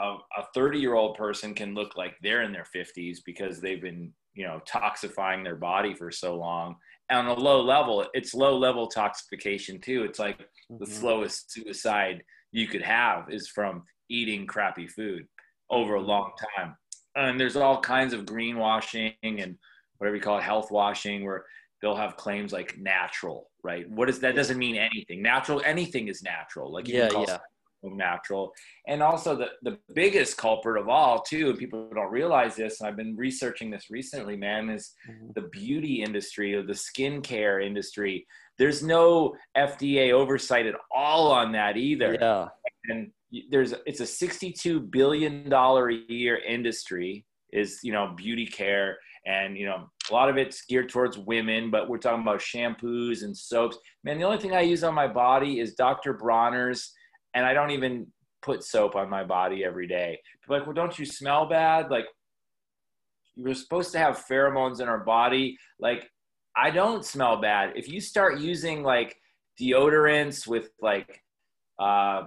a 0.00 0.44
30 0.54 0.78
year 0.78 0.94
old 0.94 1.16
person 1.16 1.54
can 1.54 1.74
look 1.74 1.96
like 1.96 2.14
they're 2.22 2.42
in 2.42 2.52
their 2.52 2.66
50s 2.74 3.18
because 3.24 3.60
they've 3.60 3.82
been 3.82 4.12
you 4.34 4.46
know 4.46 4.60
toxifying 4.68 5.42
their 5.42 5.56
body 5.56 5.94
for 5.94 6.10
so 6.10 6.36
long 6.36 6.76
on 7.10 7.26
a 7.26 7.34
low 7.34 7.60
level 7.60 8.06
it's 8.14 8.34
low 8.34 8.56
level 8.56 8.88
toxification 8.88 9.82
too 9.82 10.04
it's 10.04 10.18
like 10.18 10.38
mm-hmm. 10.38 10.76
the 10.78 10.86
slowest 10.86 11.50
suicide 11.52 12.22
you 12.52 12.68
could 12.68 12.82
have 12.82 13.24
is 13.30 13.48
from 13.48 13.82
eating 14.08 14.46
crappy 14.46 14.86
food 14.86 15.26
over 15.70 15.94
a 15.94 16.00
long 16.00 16.30
time 16.56 16.76
and 17.16 17.38
there's 17.38 17.56
all 17.56 17.80
kinds 17.80 18.12
of 18.12 18.24
greenwashing 18.24 19.14
and 19.22 19.56
whatever 19.98 20.16
you 20.16 20.22
call 20.22 20.38
it 20.38 20.44
health 20.44 20.70
washing 20.70 21.24
where 21.24 21.44
they'll 21.80 21.96
have 21.96 22.16
claims 22.16 22.52
like 22.52 22.78
natural 22.78 23.48
right? 23.62 23.88
What 23.90 24.08
is 24.08 24.20
that 24.20 24.34
doesn't 24.34 24.58
mean 24.58 24.76
anything. 24.76 25.22
Natural 25.22 25.62
anything 25.64 26.08
is 26.08 26.22
natural. 26.22 26.72
Like 26.72 26.88
yeah 26.88 27.10
yeah. 27.12 27.38
natural. 27.82 28.52
And 28.86 29.02
also 29.02 29.36
the, 29.36 29.48
the 29.62 29.78
biggest 29.94 30.36
culprit 30.36 30.80
of 30.80 30.88
all 30.88 31.20
too 31.20 31.50
and 31.50 31.58
people 31.58 31.90
don't 31.94 32.10
realize 32.10 32.56
this 32.56 32.80
and 32.80 32.88
i've 32.88 32.96
been 32.96 33.16
researching 33.16 33.70
this 33.70 33.90
recently 33.90 34.36
man 34.36 34.68
is 34.70 34.94
mm-hmm. 35.08 35.28
the 35.34 35.48
beauty 35.48 36.02
industry 36.02 36.54
or 36.54 36.62
the 36.62 36.72
skincare 36.72 37.64
industry. 37.64 38.26
There's 38.58 38.82
no 38.82 39.36
fda 39.56 40.12
oversight 40.12 40.66
at 40.66 40.74
all 40.90 41.30
on 41.30 41.52
that 41.52 41.76
either. 41.76 42.16
Yeah. 42.20 42.48
And 42.84 43.10
there's 43.50 43.74
it's 43.86 44.00
a 44.00 44.06
62 44.06 44.80
billion 44.80 45.48
dollar 45.48 45.90
a 45.90 45.94
year 46.08 46.38
industry 46.38 47.26
is 47.52 47.80
you 47.82 47.92
know 47.92 48.14
beauty 48.16 48.46
care 48.46 48.96
and 49.26 49.56
you 49.56 49.66
know 49.66 49.88
a 50.10 50.14
lot 50.14 50.28
of 50.28 50.36
it's 50.36 50.64
geared 50.64 50.88
towards 50.88 51.18
women 51.18 51.70
but 51.70 51.88
we're 51.88 51.98
talking 51.98 52.22
about 52.22 52.40
shampoos 52.40 53.22
and 53.22 53.36
soaps 53.36 53.76
man 54.04 54.18
the 54.18 54.24
only 54.24 54.38
thing 54.38 54.54
i 54.54 54.60
use 54.60 54.82
on 54.82 54.94
my 54.94 55.06
body 55.06 55.60
is 55.60 55.74
dr 55.74 56.14
bronner's 56.14 56.92
and 57.34 57.44
I 57.46 57.52
don't 57.52 57.70
even 57.70 58.06
put 58.42 58.64
soap 58.64 58.96
on 58.96 59.08
my 59.08 59.24
body 59.24 59.64
every 59.64 59.86
day. 59.86 60.20
Like, 60.48 60.66
well, 60.66 60.74
don't 60.74 60.98
you 60.98 61.04
smell 61.04 61.48
bad? 61.48 61.90
Like, 61.90 62.06
you're 63.36 63.54
supposed 63.54 63.92
to 63.92 63.98
have 63.98 64.24
pheromones 64.28 64.80
in 64.80 64.88
our 64.88 65.04
body. 65.04 65.56
Like, 65.78 66.10
I 66.56 66.70
don't 66.70 67.04
smell 67.04 67.40
bad. 67.40 67.74
If 67.76 67.88
you 67.88 68.00
start 68.00 68.40
using 68.40 68.82
like 68.82 69.16
deodorants 69.60 70.46
with 70.46 70.70
like, 70.80 71.22
uh, 71.78 72.22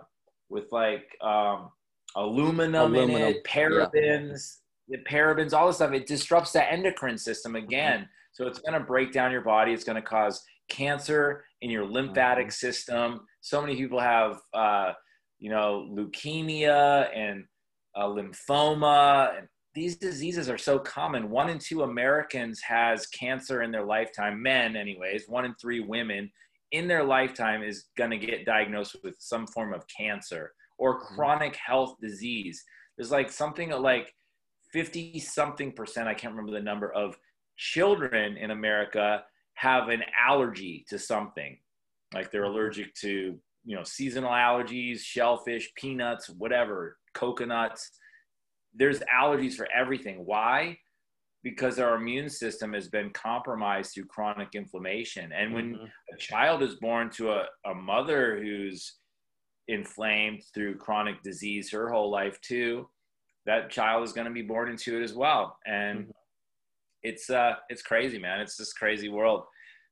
with 0.51 0.71
like 0.71 1.05
um, 1.21 1.69
aluminum, 2.15 2.93
aluminum, 2.93 3.21
in 3.21 3.35
it, 3.35 3.43
parabens, 3.45 4.57
yeah. 4.87 4.97
the 4.97 5.03
parabens, 5.09 5.53
all 5.53 5.67
this 5.67 5.77
stuff, 5.77 5.93
it 5.93 6.05
disrupts 6.05 6.51
the 6.51 6.71
endocrine 6.71 7.17
system 7.17 7.55
again. 7.55 7.99
Mm-hmm. 7.99 8.05
So 8.33 8.47
it's 8.47 8.59
going 8.59 8.79
to 8.79 8.85
break 8.85 9.11
down 9.11 9.31
your 9.31 9.41
body. 9.41 9.73
It's 9.73 9.83
going 9.83 9.95
to 9.95 10.01
cause 10.01 10.43
cancer 10.69 11.43
in 11.61 11.69
your 11.69 11.85
lymphatic 11.85 12.47
mm-hmm. 12.47 12.51
system. 12.51 13.21
So 13.41 13.61
many 13.61 13.75
people 13.75 13.99
have, 13.99 14.39
uh, 14.53 14.91
you 15.39 15.49
know, 15.49 15.89
leukemia 15.91 17.07
and 17.15 17.45
uh, 17.95 18.05
lymphoma. 18.05 19.37
And 19.37 19.47
these 19.73 19.97
diseases 19.97 20.49
are 20.49 20.57
so 20.57 20.79
common. 20.79 21.29
One 21.29 21.49
in 21.49 21.59
two 21.59 21.83
Americans 21.83 22.61
has 22.67 23.07
cancer 23.07 23.63
in 23.63 23.71
their 23.71 23.85
lifetime, 23.85 24.41
men, 24.41 24.75
anyways. 24.75 25.25
One 25.27 25.45
in 25.45 25.55
three 25.55 25.79
women 25.79 26.29
in 26.71 26.87
their 26.87 27.03
lifetime 27.03 27.63
is 27.63 27.85
going 27.97 28.11
to 28.11 28.17
get 28.17 28.45
diagnosed 28.45 28.95
with 29.03 29.15
some 29.19 29.47
form 29.47 29.73
of 29.73 29.85
cancer 29.87 30.53
or 30.77 30.99
mm-hmm. 30.99 31.15
chronic 31.15 31.55
health 31.55 31.95
disease. 32.01 32.63
There's 32.97 33.11
like 33.11 33.31
something 33.31 33.69
like 33.69 34.13
50 34.71 35.19
something 35.19 35.73
percent, 35.73 36.07
I 36.07 36.13
can't 36.13 36.33
remember 36.33 36.57
the 36.57 36.63
number, 36.63 36.91
of 36.93 37.17
children 37.57 38.37
in 38.37 38.51
America 38.51 39.23
have 39.55 39.89
an 39.89 40.01
allergy 40.19 40.85
to 40.89 40.97
something 40.97 41.57
like 42.13 42.31
they're 42.31 42.43
mm-hmm. 42.43 42.53
allergic 42.53 42.93
to 42.95 43.37
you 43.63 43.75
know 43.75 43.83
seasonal 43.83 44.31
allergies 44.31 45.01
shellfish 45.01 45.71
peanuts 45.75 46.29
whatever 46.29 46.97
coconuts 47.13 47.91
there's 48.73 49.01
allergies 49.15 49.53
for 49.53 49.67
everything 49.75 50.25
why 50.25 50.75
because 51.43 51.79
our 51.79 51.95
immune 51.95 52.29
system 52.29 52.73
has 52.73 52.87
been 52.87 53.09
compromised 53.11 53.93
through 53.93 54.05
chronic 54.05 54.49
inflammation 54.53 55.31
and 55.31 55.53
when 55.53 55.73
mm-hmm. 55.73 55.85
a 55.85 56.17
child 56.17 56.61
is 56.61 56.75
born 56.75 57.09
to 57.09 57.31
a, 57.31 57.45
a 57.65 57.73
mother 57.73 58.39
who's 58.41 58.95
inflamed 59.67 60.41
through 60.53 60.75
chronic 60.75 61.21
disease 61.23 61.71
her 61.71 61.89
whole 61.89 62.11
life 62.11 62.39
too 62.41 62.87
that 63.45 63.69
child 63.69 64.03
is 64.03 64.13
going 64.13 64.27
to 64.27 64.33
be 64.33 64.41
born 64.41 64.69
into 64.69 64.99
it 64.99 65.03
as 65.03 65.13
well 65.13 65.57
and 65.65 65.99
mm-hmm. 65.99 66.11
it's 67.03 67.29
uh 67.29 67.53
it's 67.69 67.81
crazy 67.81 68.19
man 68.19 68.39
it's 68.39 68.55
this 68.55 68.73
crazy 68.73 69.09
world 69.09 69.43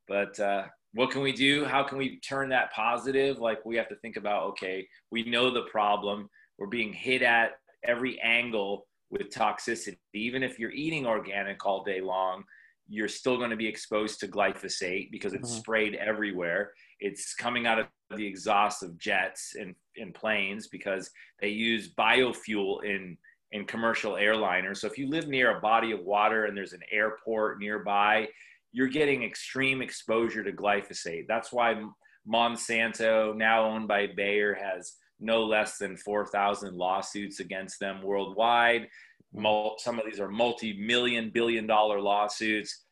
but 0.07 0.39
uh 0.39 0.63
what 0.93 1.11
can 1.11 1.21
we 1.21 1.31
do? 1.31 1.65
How 1.65 1.83
can 1.83 1.97
we 1.97 2.19
turn 2.19 2.49
that 2.49 2.73
positive? 2.73 3.37
Like 3.37 3.63
we 3.65 3.75
have 3.75 3.89
to 3.89 3.95
think 3.97 4.17
about, 4.17 4.43
okay, 4.49 4.87
we 5.11 5.23
know 5.23 5.51
the 5.51 5.63
problem. 5.63 6.29
We're 6.57 6.67
being 6.67 6.93
hit 6.93 7.21
at 7.21 7.51
every 7.85 8.19
angle 8.21 8.87
with 9.11 9.29
toxicity. 9.29 9.97
Even 10.13 10.43
if 10.43 10.59
you're 10.59 10.71
eating 10.71 11.05
organic 11.05 11.65
all 11.65 11.83
day 11.83 12.01
long, 12.01 12.43
you're 12.87 13.07
still 13.07 13.37
going 13.37 13.51
to 13.51 13.55
be 13.55 13.67
exposed 13.67 14.19
to 14.19 14.27
glyphosate 14.27 15.11
because 15.11 15.33
it's 15.33 15.49
mm-hmm. 15.51 15.59
sprayed 15.59 15.95
everywhere. 15.95 16.71
It's 16.99 17.35
coming 17.35 17.67
out 17.67 17.79
of 17.79 17.87
the 18.15 18.25
exhaust 18.25 18.81
of 18.83 18.97
jets 18.97 19.55
and, 19.59 19.75
and 19.97 20.13
planes 20.13 20.67
because 20.67 21.11
they 21.39 21.49
use 21.49 21.93
biofuel 21.93 22.83
in 22.83 23.17
in 23.51 23.65
commercial 23.65 24.13
airliners. 24.13 24.77
So 24.77 24.87
if 24.87 24.97
you 24.97 25.09
live 25.09 25.27
near 25.27 25.57
a 25.57 25.61
body 25.61 25.91
of 25.91 26.01
water 26.01 26.45
and 26.45 26.55
there's 26.55 26.73
an 26.73 26.83
airport 26.91 27.59
nearby, 27.59 28.27
you're 28.71 28.87
getting 28.87 29.23
extreme 29.23 29.81
exposure 29.81 30.43
to 30.43 30.51
glyphosate. 30.51 31.25
That's 31.27 31.51
why 31.51 31.83
Monsanto, 32.31 33.35
now 33.35 33.65
owned 33.65 33.87
by 33.87 34.07
Bayer, 34.15 34.53
has 34.53 34.97
no 35.19 35.43
less 35.43 35.77
than 35.77 35.97
4,000 35.97 36.75
lawsuits 36.75 37.39
against 37.39 37.79
them 37.79 38.01
worldwide. 38.01 38.87
Some 39.77 39.99
of 39.99 40.05
these 40.05 40.19
are 40.19 40.29
multi 40.29 40.79
million, 40.79 41.29
billion 41.29 41.67
dollar 41.67 42.01
lawsuits. 42.01 42.85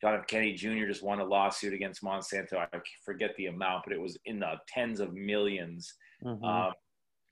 John 0.00 0.16
F. 0.16 0.26
Kennedy 0.26 0.54
Jr. 0.54 0.86
just 0.86 1.02
won 1.02 1.20
a 1.20 1.24
lawsuit 1.24 1.72
against 1.72 2.02
Monsanto. 2.02 2.54
I 2.58 2.66
forget 3.04 3.30
the 3.36 3.46
amount, 3.46 3.84
but 3.84 3.92
it 3.94 4.00
was 4.00 4.18
in 4.26 4.40
the 4.40 4.54
tens 4.68 5.00
of 5.00 5.10
1000000s 5.10 5.86
mm-hmm. 6.22 6.44
um, 6.44 6.72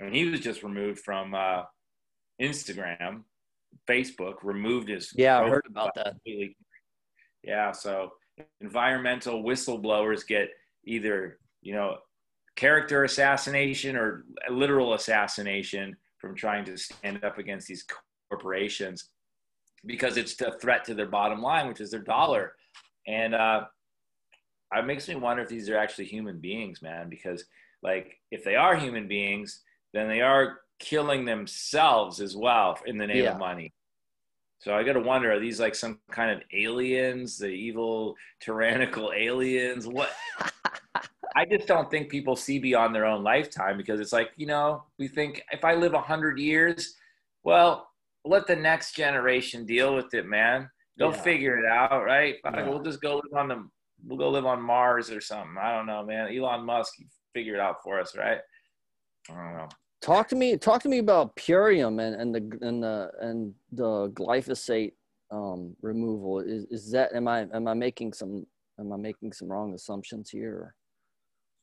and 0.00 0.14
he 0.14 0.24
was 0.24 0.40
just 0.40 0.62
removed 0.62 1.00
from 1.00 1.34
uh, 1.34 1.62
Instagram, 2.40 3.22
Facebook, 3.88 4.36
removed 4.42 4.88
his. 4.88 5.12
Yeah, 5.14 5.40
I 5.40 5.48
heard 5.48 5.66
about 5.68 5.94
that. 5.96 6.10
Completely 6.10 6.56
yeah. 7.42 7.72
So 7.72 8.12
environmental 8.60 9.42
whistleblowers 9.42 10.26
get 10.26 10.48
either, 10.84 11.38
you 11.60 11.74
know, 11.74 11.96
character 12.56 13.04
assassination 13.04 13.96
or 13.96 14.24
literal 14.50 14.94
assassination 14.94 15.96
from 16.18 16.34
trying 16.34 16.64
to 16.64 16.76
stand 16.76 17.24
up 17.24 17.38
against 17.38 17.66
these 17.66 17.84
corporations 18.30 19.08
because 19.84 20.16
it's 20.16 20.40
a 20.40 20.52
threat 20.58 20.84
to 20.84 20.94
their 20.94 21.08
bottom 21.08 21.42
line, 21.42 21.66
which 21.68 21.80
is 21.80 21.90
their 21.90 22.00
dollar. 22.00 22.54
And 23.06 23.34
uh, 23.34 23.64
it 24.74 24.86
makes 24.86 25.08
me 25.08 25.16
wonder 25.16 25.42
if 25.42 25.48
these 25.48 25.68
are 25.68 25.76
actually 25.76 26.06
human 26.06 26.40
beings, 26.40 26.82
man, 26.82 27.08
because 27.08 27.44
like 27.82 28.18
if 28.30 28.44
they 28.44 28.54
are 28.54 28.76
human 28.76 29.08
beings, 29.08 29.60
then 29.92 30.08
they 30.08 30.20
are 30.20 30.60
killing 30.78 31.24
themselves 31.24 32.20
as 32.20 32.36
well 32.36 32.78
in 32.86 32.96
the 32.96 33.06
name 33.06 33.24
yeah. 33.24 33.32
of 33.32 33.38
money. 33.38 33.72
So 34.60 34.74
I 34.74 34.84
got 34.84 34.92
to 34.92 35.00
wonder: 35.00 35.32
Are 35.32 35.40
these 35.40 35.58
like 35.58 35.74
some 35.74 35.98
kind 36.12 36.30
of 36.30 36.40
aliens, 36.52 37.36
the 37.36 37.48
evil, 37.48 38.14
tyrannical 38.40 39.12
aliens? 39.12 39.88
What? 39.88 40.12
I 41.34 41.44
just 41.44 41.66
don't 41.66 41.90
think 41.90 42.08
people 42.08 42.36
see 42.36 42.58
beyond 42.58 42.94
their 42.94 43.06
own 43.06 43.22
lifetime 43.22 43.76
because 43.76 44.00
it's 44.00 44.12
like 44.12 44.30
you 44.36 44.46
know 44.46 44.84
we 44.98 45.08
think 45.08 45.42
if 45.52 45.64
I 45.64 45.74
live 45.74 45.94
a 45.94 46.00
hundred 46.00 46.38
years, 46.38 46.94
well, 47.44 47.88
let 48.24 48.46
the 48.46 48.56
next 48.56 48.94
generation 48.94 49.64
deal 49.66 49.94
with 49.94 50.14
it, 50.14 50.26
man. 50.26 50.70
They'll 50.96 51.10
yeah. 51.10 51.22
figure 51.22 51.58
it 51.58 51.64
out, 51.64 52.04
right? 52.04 52.36
Yeah. 52.44 52.68
We'll 52.68 52.82
just 52.82 53.00
go 53.00 53.16
live 53.16 53.40
on 53.40 53.48
the 53.48 53.68
we'll 54.06 54.18
go 54.18 54.30
live 54.30 54.46
on 54.46 54.60
Mars 54.60 55.10
or 55.10 55.20
something. 55.20 55.56
I 55.60 55.74
don't 55.76 55.86
know, 55.86 56.04
man. 56.04 56.34
Elon 56.36 56.64
Musk 56.64 56.94
figure 57.34 57.54
it 57.54 57.60
out 57.60 57.82
for 57.82 58.00
us, 58.00 58.16
right? 58.16 58.38
I 59.30 59.34
don't 59.34 59.52
know. 59.54 59.68
Talk 60.00 60.28
to 60.28 60.36
me. 60.36 60.56
Talk 60.56 60.82
to 60.82 60.88
me 60.88 60.98
about 60.98 61.36
Purium 61.36 62.02
and, 62.02 62.20
and 62.20 62.34
the 62.34 62.66
and 62.66 62.82
the 62.82 63.10
and 63.20 63.54
the 63.70 64.10
glyphosate 64.10 64.92
um, 65.30 65.76
removal. 65.80 66.40
Is 66.40 66.64
is 66.70 66.90
that 66.90 67.14
am 67.14 67.28
I 67.28 67.46
am 67.54 67.68
I 67.68 67.74
making 67.74 68.12
some 68.12 68.46
am 68.78 68.92
I 68.92 68.96
making 68.96 69.32
some 69.32 69.48
wrong 69.48 69.74
assumptions 69.74 70.28
here? 70.28 70.74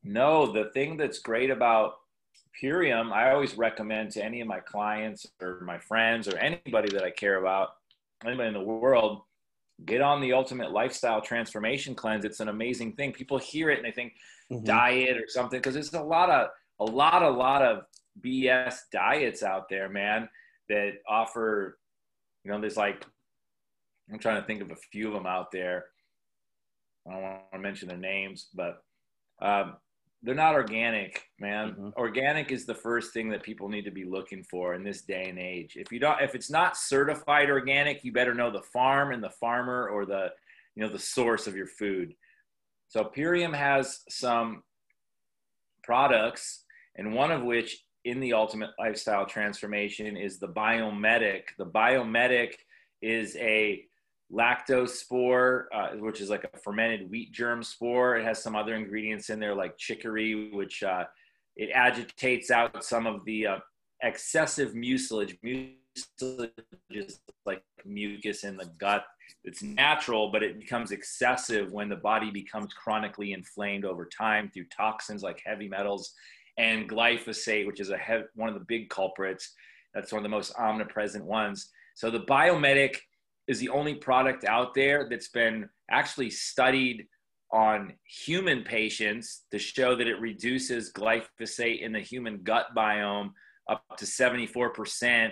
No, 0.03 0.51
the 0.51 0.70
thing 0.74 0.98
that's 0.98 1.20
great 1.20 1.50
about 1.50 1.96
Purium, 2.62 3.12
I 3.12 3.32
always 3.32 3.58
recommend 3.58 4.12
to 4.12 4.24
any 4.24 4.41
of 4.41 4.48
my 4.48 4.60
clients 4.60 5.25
or 5.41 5.62
my 5.62 5.77
friends 5.77 6.27
or 6.27 6.38
anybody 6.38 6.89
that 6.94 7.03
I 7.03 7.12
care 7.12 7.39
about, 7.39 7.70
anybody 8.25 8.48
in 8.48 8.53
the 8.53 8.62
world, 8.62 9.22
get 9.86 10.01
on 10.01 10.22
the 10.22 10.34
ultimate 10.34 10.72
lifestyle 10.72 11.22
transformation 11.22 11.96
cleanse. 11.96 12.25
It's 12.25 12.39
an 12.39 12.50
amazing 12.50 12.94
thing. 12.94 13.13
People 13.13 13.38
hear 13.38 13.70
it 13.70 13.77
and 13.77 13.86
they 13.86 13.91
think 13.91 14.13
mm-hmm. 14.51 14.63
diet 14.63 15.18
or 15.18 15.27
something 15.27 15.60
because 15.60 15.74
there's 15.74 15.94
a 15.94 16.01
lot 16.01 16.29
of 16.29 16.50
a 16.79 16.86
lot, 16.86 17.24
a 17.24 17.29
lot 17.29 17.62
of 17.62 17.84
BS 18.22 18.75
diets 18.91 19.44
out 19.44 19.70
there, 19.70 19.89
man, 19.89 20.29
that 20.70 20.94
offer, 21.08 21.77
you 22.44 22.51
know, 22.51 22.60
there's 22.60 22.77
like, 22.77 23.06
I'm 24.12 24.20
trying 24.20 24.41
to 24.41 24.48
think 24.48 24.62
of 24.62 24.72
a 24.72 24.75
few 24.91 25.08
of 25.08 25.13
them 25.13 25.25
out 25.25 25.51
there. 25.51 25.86
I 27.08 27.13
don't 27.13 27.22
want 27.22 27.41
to 27.53 27.60
mention 27.60 27.88
their 27.88 27.98
names, 27.98 28.48
but 28.53 28.82
um, 29.41 29.75
they're 30.22 30.36
not 30.36 30.56
organic, 30.56 31.24
man. 31.40 31.72
Mm-hmm. 31.72 31.90
Organic 31.98 32.52
is 32.52 32.66
the 32.66 32.76
first 32.76 33.14
thing 33.14 33.30
that 33.30 33.42
people 33.42 33.70
need 33.70 33.86
to 33.86 33.92
be 33.92 34.04
looking 34.04 34.44
for 34.44 34.74
in 34.74 34.84
this 34.84 35.02
day 35.02 35.30
and 35.30 35.40
age. 35.40 35.78
If 35.78 35.92
you 35.92 36.00
don't, 36.00 36.22
if 36.22 36.36
it's 36.36 36.50
not 36.50 36.76
certified 36.76 37.50
organic, 37.50 38.04
you 38.04 38.12
better 38.12 38.34
know 38.34 38.52
the 38.52 38.62
farm 38.62 39.14
and 39.14 39.24
the 39.24 39.30
farmer 39.30 39.88
or 39.88 40.06
the, 40.06 40.32
you 40.76 40.84
know, 40.84 40.92
the 40.92 41.00
source 41.00 41.48
of 41.48 41.56
your 41.56 41.68
food. 41.68 42.14
So 42.90 43.04
Purium 43.16 43.56
has 43.56 44.02
some 44.10 44.64
products, 45.84 46.66
and 46.96 47.14
one 47.14 47.32
of 47.32 47.44
which 47.44 47.86
in 48.04 48.20
the 48.20 48.34
ultimate 48.34 48.72
lifestyle 48.78 49.26
transformation 49.26 50.18
is 50.18 50.40
the 50.40 50.48
Biome 50.48 51.00
Medic. 51.00 51.50
The 51.58 51.66
Biome 51.66 52.10
Medic 52.10 52.58
is 53.02 53.36
a 53.38 53.86
lactose 54.31 54.89
spore, 54.89 55.69
uh, 55.74 55.89
which 55.98 56.21
is 56.21 56.29
like 56.29 56.43
a 56.43 56.57
fermented 56.57 57.09
wheat 57.09 57.31
germ 57.31 57.63
spore. 57.63 58.17
It 58.17 58.25
has 58.25 58.41
some 58.41 58.55
other 58.55 58.75
ingredients 58.75 59.29
in 59.29 59.39
there 59.39 59.55
like 59.55 59.77
chicory, 59.77 60.51
which 60.51 60.83
uh, 60.83 61.05
it 61.55 61.69
agitates 61.74 62.51
out 62.51 62.83
some 62.83 63.07
of 63.07 63.25
the 63.25 63.48
uh, 63.48 63.57
excessive 64.03 64.75
mucilage. 64.75 65.38
Mucilage 65.43 66.51
is 66.91 67.19
like 67.45 67.63
mucus 67.86 68.43
in 68.43 68.55
the 68.55 68.69
gut. 68.77 69.03
It's 69.43 69.63
natural, 69.63 70.31
but 70.31 70.43
it 70.43 70.59
becomes 70.59 70.91
excessive 70.91 71.71
when 71.71 71.89
the 71.89 71.95
body 71.95 72.29
becomes 72.31 72.74
chronically 72.74 73.33
inflamed 73.33 73.86
over 73.86 74.05
time 74.05 74.50
through 74.53 74.65
toxins 74.65 75.24
like 75.24 75.41
heavy 75.45 75.67
metals 75.67 76.13
and 76.57 76.89
glyphosate, 76.89 77.65
which 77.65 77.79
is 77.79 77.89
a 77.89 77.98
one 78.36 78.50
of 78.50 78.55
the 78.55 78.65
big 78.67 78.89
culprits. 78.89 79.53
That's 79.93 80.12
one 80.12 80.19
of 80.19 80.24
the 80.24 80.29
most 80.29 80.53
omnipresent 80.57 81.25
ones. 81.25 81.71
So 81.95 82.12
the 82.12 82.19
Biome 82.19 82.62
Medic 82.62 83.01
is 83.50 83.60
the 83.60 83.70
only 83.70 83.96
product 83.96 84.46
out 84.46 84.75
there 84.75 85.10
that's 85.10 85.29
been 85.29 85.68
actually 85.89 86.29
studied 86.29 87.08
on 87.51 87.91
human 88.03 88.63
patients 88.63 89.46
to 89.50 89.58
show 89.58 89.96
that 89.96 90.08
it 90.08 90.22
reduces 90.22 90.94
glyphosate 90.94 91.82
in 91.82 91.91
the 91.91 92.00
human 92.00 92.44
gut 92.44 92.68
biome 92.77 93.32
up 93.68 93.84
to 93.98 94.06
74% 94.06 95.32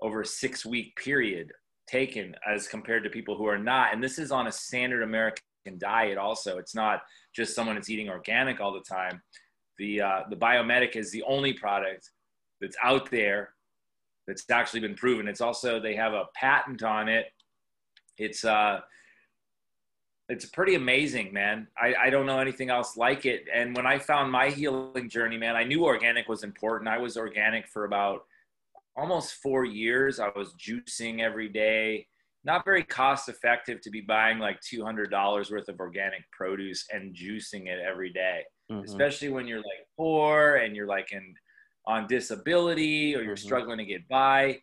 over 0.00 0.20
a 0.20 0.26
six 0.26 0.64
week 0.64 0.94
period 0.94 1.50
taken 1.88 2.36
as 2.48 2.68
compared 2.68 3.02
to 3.02 3.10
people 3.10 3.36
who 3.36 3.48
are 3.48 3.58
not. 3.58 3.92
And 3.92 4.02
this 4.02 4.20
is 4.20 4.30
on 4.30 4.46
a 4.46 4.52
standard 4.52 5.02
American 5.02 5.42
diet 5.78 6.18
also. 6.18 6.58
It's 6.58 6.74
not 6.74 7.00
just 7.34 7.56
someone 7.56 7.74
that's 7.74 7.90
eating 7.90 8.08
organic 8.08 8.60
all 8.60 8.72
the 8.72 8.80
time. 8.88 9.20
The, 9.78 10.02
uh, 10.02 10.20
the 10.30 10.36
Biome 10.36 10.68
Medic 10.68 10.94
is 10.94 11.10
the 11.10 11.24
only 11.24 11.52
product 11.52 12.10
that's 12.60 12.76
out 12.80 13.10
there 13.10 13.50
that's 14.28 14.48
actually 14.50 14.80
been 14.80 14.94
proven. 14.94 15.26
It's 15.26 15.40
also, 15.40 15.80
they 15.80 15.96
have 15.96 16.12
a 16.12 16.26
patent 16.36 16.84
on 16.84 17.08
it 17.08 17.26
it's 18.18 18.44
uh 18.44 18.80
it's 20.28 20.44
pretty 20.44 20.74
amazing, 20.74 21.32
man. 21.32 21.68
I, 21.80 21.94
I 22.06 22.10
don't 22.10 22.26
know 22.26 22.40
anything 22.40 22.68
else 22.68 22.96
like 22.96 23.26
it. 23.26 23.44
And 23.52 23.76
when 23.76 23.86
I 23.86 23.98
found 23.98 24.32
my 24.32 24.50
healing 24.50 25.08
journey, 25.08 25.36
man, 25.36 25.54
I 25.54 25.62
knew 25.62 25.84
organic 25.84 26.28
was 26.28 26.42
important. 26.42 26.88
I 26.88 26.98
was 26.98 27.16
organic 27.16 27.68
for 27.68 27.84
about 27.84 28.24
almost 28.96 29.34
four 29.34 29.64
years. 29.64 30.18
I 30.18 30.30
was 30.34 30.54
juicing 30.54 31.20
every 31.20 31.48
day. 31.48 32.08
Not 32.44 32.64
very 32.64 32.82
cost 32.82 33.28
effective 33.28 33.80
to 33.82 33.90
be 33.90 34.00
buying 34.00 34.38
like 34.38 34.60
$200 34.60 35.50
worth 35.50 35.68
of 35.68 35.78
organic 35.78 36.28
produce 36.32 36.86
and 36.92 37.14
juicing 37.14 37.68
it 37.68 37.78
every 37.80 38.12
day, 38.12 38.42
mm-hmm. 38.70 38.84
especially 38.84 39.28
when 39.28 39.46
you're 39.46 39.58
like 39.58 39.86
poor 39.96 40.56
and 40.56 40.74
you're 40.74 40.86
like 40.86 41.12
in 41.12 41.34
on 41.86 42.08
disability 42.08 43.14
or 43.14 43.22
you're 43.22 43.36
mm-hmm. 43.36 43.46
struggling 43.46 43.78
to 43.78 43.84
get 43.84 44.08
by 44.08 44.58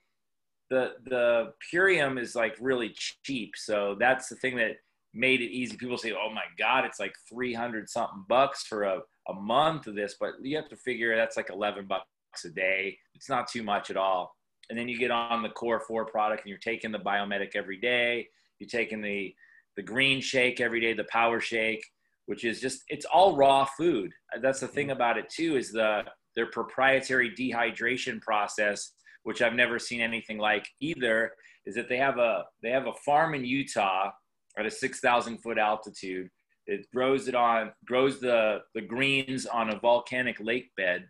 the 0.74 0.92
the 1.06 1.54
Purium 1.72 2.20
is 2.20 2.36
like 2.36 2.56
really 2.60 2.96
cheap, 3.24 3.54
so 3.56 3.96
that's 4.00 4.28
the 4.28 4.36
thing 4.36 4.56
that 4.58 4.78
made 5.14 5.42
it 5.42 5.52
easy. 5.52 5.78
People 5.78 5.98
say, 5.98 6.12
"Oh 6.12 6.34
my 6.34 6.46
God, 6.58 6.86
it's 6.86 7.00
like 7.00 7.14
three 7.30 7.54
hundred 7.54 7.90
something 7.90 8.26
bucks 8.28 8.64
for 8.64 8.84
a 8.84 9.00
a 9.30 9.34
month 9.34 9.88
of 9.88 9.96
this," 9.96 10.16
but 10.20 10.34
you 10.42 10.56
have 10.58 10.70
to 10.70 10.76
figure 10.76 11.16
that's 11.16 11.38
like 11.38 11.52
eleven 11.52 11.86
bucks 11.86 12.08
a 12.46 12.50
day. 12.50 12.98
It's 13.14 13.30
not 13.30 13.48
too 13.48 13.62
much 13.62 13.92
at 13.92 13.98
all. 13.98 14.36
And 14.70 14.80
then 14.80 14.88
you 14.88 14.98
get 14.98 15.12
on 15.12 15.44
the 15.44 15.50
Core 15.50 15.82
Four 15.88 16.06
product, 16.06 16.44
and 16.44 16.50
you're 16.50 16.58
taking 16.58 16.92
the 16.92 17.00
Biome 17.00 17.30
Medic 17.30 17.52
every 17.56 17.78
day. 17.78 18.28
You're 18.60 18.70
taking 18.70 19.02
the 19.02 19.34
the 19.76 19.84
green 19.84 20.22
shake 20.22 20.60
every 20.60 20.82
day, 20.82 20.94
the 20.94 21.04
Power 21.06 21.40
Shake, 21.40 21.86
which 22.26 22.44
is 22.44 22.60
just 22.60 22.84
it's 22.90 23.06
all 23.06 23.36
raw 23.36 23.66
food. 23.66 24.12
That's 24.42 24.60
the 24.60 24.68
thing 24.68 24.88
mm-hmm. 24.88 24.96
about 24.96 25.18
it 25.18 25.30
too 25.30 25.56
is 25.56 25.72
the 25.72 26.04
their 26.36 26.48
proprietary 26.48 27.30
dehydration 27.30 28.20
process 28.20 28.94
which 29.24 29.42
I've 29.42 29.54
never 29.54 29.80
seen 29.80 30.02
anything 30.02 30.38
like 30.38 30.68
either, 30.80 31.32
is 31.66 31.76
that 31.76 31.90
they 31.90 31.98
have 31.98 32.18
a 32.18 32.44
they 32.62 32.70
have 32.70 32.88
a 32.88 32.94
farm 33.06 33.34
in 33.34 33.46
Utah 33.46 34.12
at 34.58 34.66
a 34.66 34.72
six 34.72 35.00
thousand 35.00 35.40
foot 35.40 35.58
altitude. 35.58 36.30
It 36.68 36.88
grows 36.94 37.28
it 37.28 37.36
on 37.36 37.72
grows 37.86 38.20
the 38.20 38.60
the 38.76 38.82
greens 38.82 39.46
on 39.46 39.70
a 39.70 39.80
volcanic 39.80 40.38
lake 40.40 40.72
bed, 40.78 41.08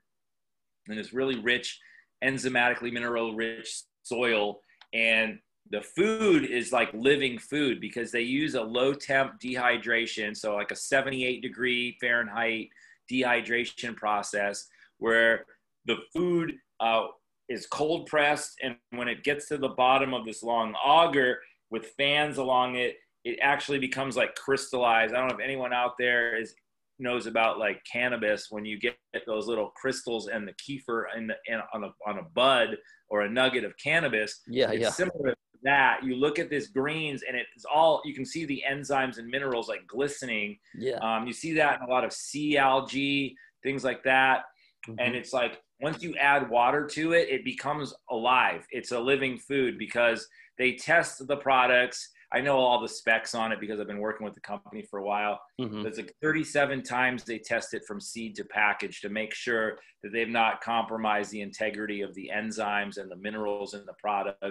and 0.88 0.99
it's 0.99 1.13
really 1.13 1.39
rich, 1.39 1.80
enzymatically 2.23 2.91
mineral 2.91 3.36
rich 3.36 3.84
soil. 4.04 4.60
And 4.93 5.39
the 5.71 5.82
food 5.82 6.45
is 6.45 6.71
like 6.71 6.93
living 6.93 7.39
food 7.39 7.80
because 7.80 8.12
they 8.12 8.21
use 8.21 8.56
a 8.56 8.62
low 8.62 8.93
temp 8.93 9.39
dehydration, 9.39 10.36
so 10.36 10.56
like 10.56 10.71
a 10.71 10.76
78 10.76 11.41
degree 11.41 11.97
Fahrenheit 11.99 12.69
dehydration 13.12 13.95
process 13.95 14.67
where 14.99 15.45
the 15.86 15.97
food 16.13 16.56
uh, 16.80 17.08
is 17.49 17.67
cold 17.67 18.08
pressed, 18.08 18.53
and 18.63 18.75
when 18.91 19.08
it 19.08 19.23
gets 19.23 19.47
to 19.49 19.58
the 19.58 19.69
bottom 19.69 20.13
of 20.13 20.25
this 20.25 20.43
long 20.43 20.73
auger 20.75 21.39
with 21.69 21.88
fans 21.97 22.38
along 22.38 22.75
it, 22.75 22.95
it 23.25 23.39
actually 23.41 23.79
becomes 23.79 24.15
like 24.15 24.36
crystallized. 24.36 25.13
I 25.13 25.19
don't 25.19 25.29
know 25.29 25.36
if 25.36 25.41
anyone 25.41 25.73
out 25.73 25.93
there 25.97 26.38
is 26.39 26.53
knows 26.99 27.25
about 27.25 27.60
like 27.60 27.82
cannabis 27.91 28.47
when 28.49 28.65
you 28.65 28.79
get 28.79 28.95
those 29.25 29.47
little 29.47 29.71
crystals 29.75 30.27
and 30.27 30.47
the 30.47 30.53
kief 30.53 30.86
in 31.17 31.27
the 31.27 31.36
in, 31.47 31.60
on 31.73 31.84
a 31.86 31.93
on 32.08 32.19
a 32.19 32.23
bud 32.34 32.77
or 33.10 33.21
a 33.21 33.29
nugget 33.29 33.63
of 33.63 33.73
cannabis. 33.77 34.41
Yeah, 34.47 34.71
it's 34.71 34.82
yeah. 34.82 34.89
Similar 34.89 35.32
to 35.32 35.36
that, 35.63 36.01
you 36.03 36.15
look 36.15 36.39
at 36.39 36.49
this 36.49 36.67
greens 36.67 37.23
and 37.27 37.38
it's 37.38 37.65
all 37.65 38.01
you 38.06 38.13
can 38.13 38.25
see 38.25 38.45
the 38.45 38.63
enzymes 38.69 39.17
and 39.17 39.27
minerals 39.27 39.67
like 39.67 39.88
glistening. 39.88 40.58
Yeah. 40.77 40.97
Um, 40.97 41.25
you 41.27 41.34
see 41.34 41.53
that 41.53 41.79
in 41.79 41.88
a 41.88 41.91
lot 41.91 42.03
of 42.03 42.13
sea 42.13 42.58
algae, 42.58 43.36
things 43.63 43.84
like 43.84 44.03
that, 44.03 44.43
mm-hmm. 44.88 44.99
and 44.99 45.15
it's 45.15 45.34
like 45.34 45.62
once 45.84 46.02
you 46.02 46.15
add 46.15 46.50
water 46.50 46.88
to 46.88 47.12
it, 47.12 47.28
it 47.30 47.43
becomes 47.43 47.93
alive. 48.10 48.65
It's 48.72 48.93
a 48.93 49.00
living 49.00 49.38
food 49.38 49.78
because 49.78 50.26
they 50.58 50.74
test 50.76 51.28
the 51.28 51.36
products. 51.36 52.10
I 52.32 52.39
know 52.39 52.58
all 52.58 52.82
the 52.82 52.88
specs 52.88 53.36
on 53.36 53.52
it 53.52 53.60
because 53.60 53.80
I've 53.80 53.88
been 53.88 54.00
working 54.00 54.24
with 54.24 54.34
the 54.34 54.39
company 54.39 54.88
for 54.89 55.00
a 55.00 55.06
while. 55.06 55.41
Mm-hmm. 55.60 55.84
There's 55.84 55.98
like 55.98 56.15
37 56.22 56.84
times 56.84 57.26
they 57.26 57.38
test 57.38 57.74
it 57.74 57.84
from 57.86 58.00
seed 58.00 58.34
to 58.36 58.46
package 58.46 59.02
to 59.02 59.10
make 59.10 59.34
sure 59.34 59.78
that 60.02 60.13
they've 60.13 60.30
not 60.30 60.62
compromised 60.62 61.32
the 61.32 61.41
integrity 61.41 62.02
of 62.02 62.15
the 62.15 62.32
enzymes 62.34 62.98
and 62.98 63.12
the 63.12 63.17
minerals 63.17 63.74
in 63.74 63.86
the 63.86 63.93
product. 64.02 64.41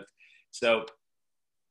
So 0.51 0.85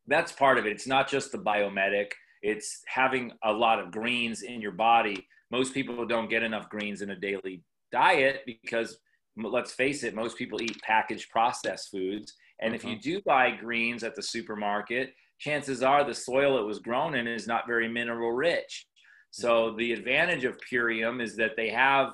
that's 0.08 0.32
part 0.32 0.58
of 0.58 0.65
it. 0.65 0.71
It's 0.71 0.88
not 0.88 1.08
just 1.08 1.32
the 1.32 1.38
Biome 1.38 1.76
Medic, 1.76 2.15
it's 2.41 2.82
having 2.88 3.32
a 3.43 3.54
lot 3.54 3.80
of 3.80 3.91
greens 3.91 4.41
in 4.41 4.60
your 4.60 4.71
body. 4.71 5.28
Most 5.52 5.74
people 5.74 6.06
don't 6.08 6.30
get 6.30 6.41
enough 6.41 6.67
greens 6.67 7.04
in 7.04 7.12
a 7.12 7.15
daily 7.15 7.63
diet 7.91 8.41
because 8.47 8.97
let's 9.37 9.71
face 9.71 10.03
it, 10.03 10.15
most 10.15 10.37
people 10.37 10.61
eat 10.61 10.81
packaged 10.81 11.29
processed 11.29 11.89
foods. 11.91 12.33
And 12.59 12.75
if 12.75 12.83
you 12.83 12.91
mm-hmm. 12.91 12.99
do 13.01 13.21
buy 13.25 13.51
greens 13.51 14.03
at 14.03 14.15
the 14.15 14.23
supermarket, 14.23 15.13
chances 15.39 15.81
are 15.81 16.03
the 16.03 16.13
soil 16.13 16.59
it 16.59 16.65
was 16.65 16.79
grown 16.79 17.15
in 17.15 17.27
is 17.27 17.47
not 17.47 17.67
very 17.67 17.87
mineral 17.87 18.31
rich. 18.31 18.85
So 19.31 19.67
mm-hmm. 19.67 19.77
the 19.77 19.93
advantage 19.93 20.43
of 20.43 20.59
Purium 20.71 21.21
is 21.21 21.35
that 21.37 21.55
they 21.55 21.69
have 21.69 22.13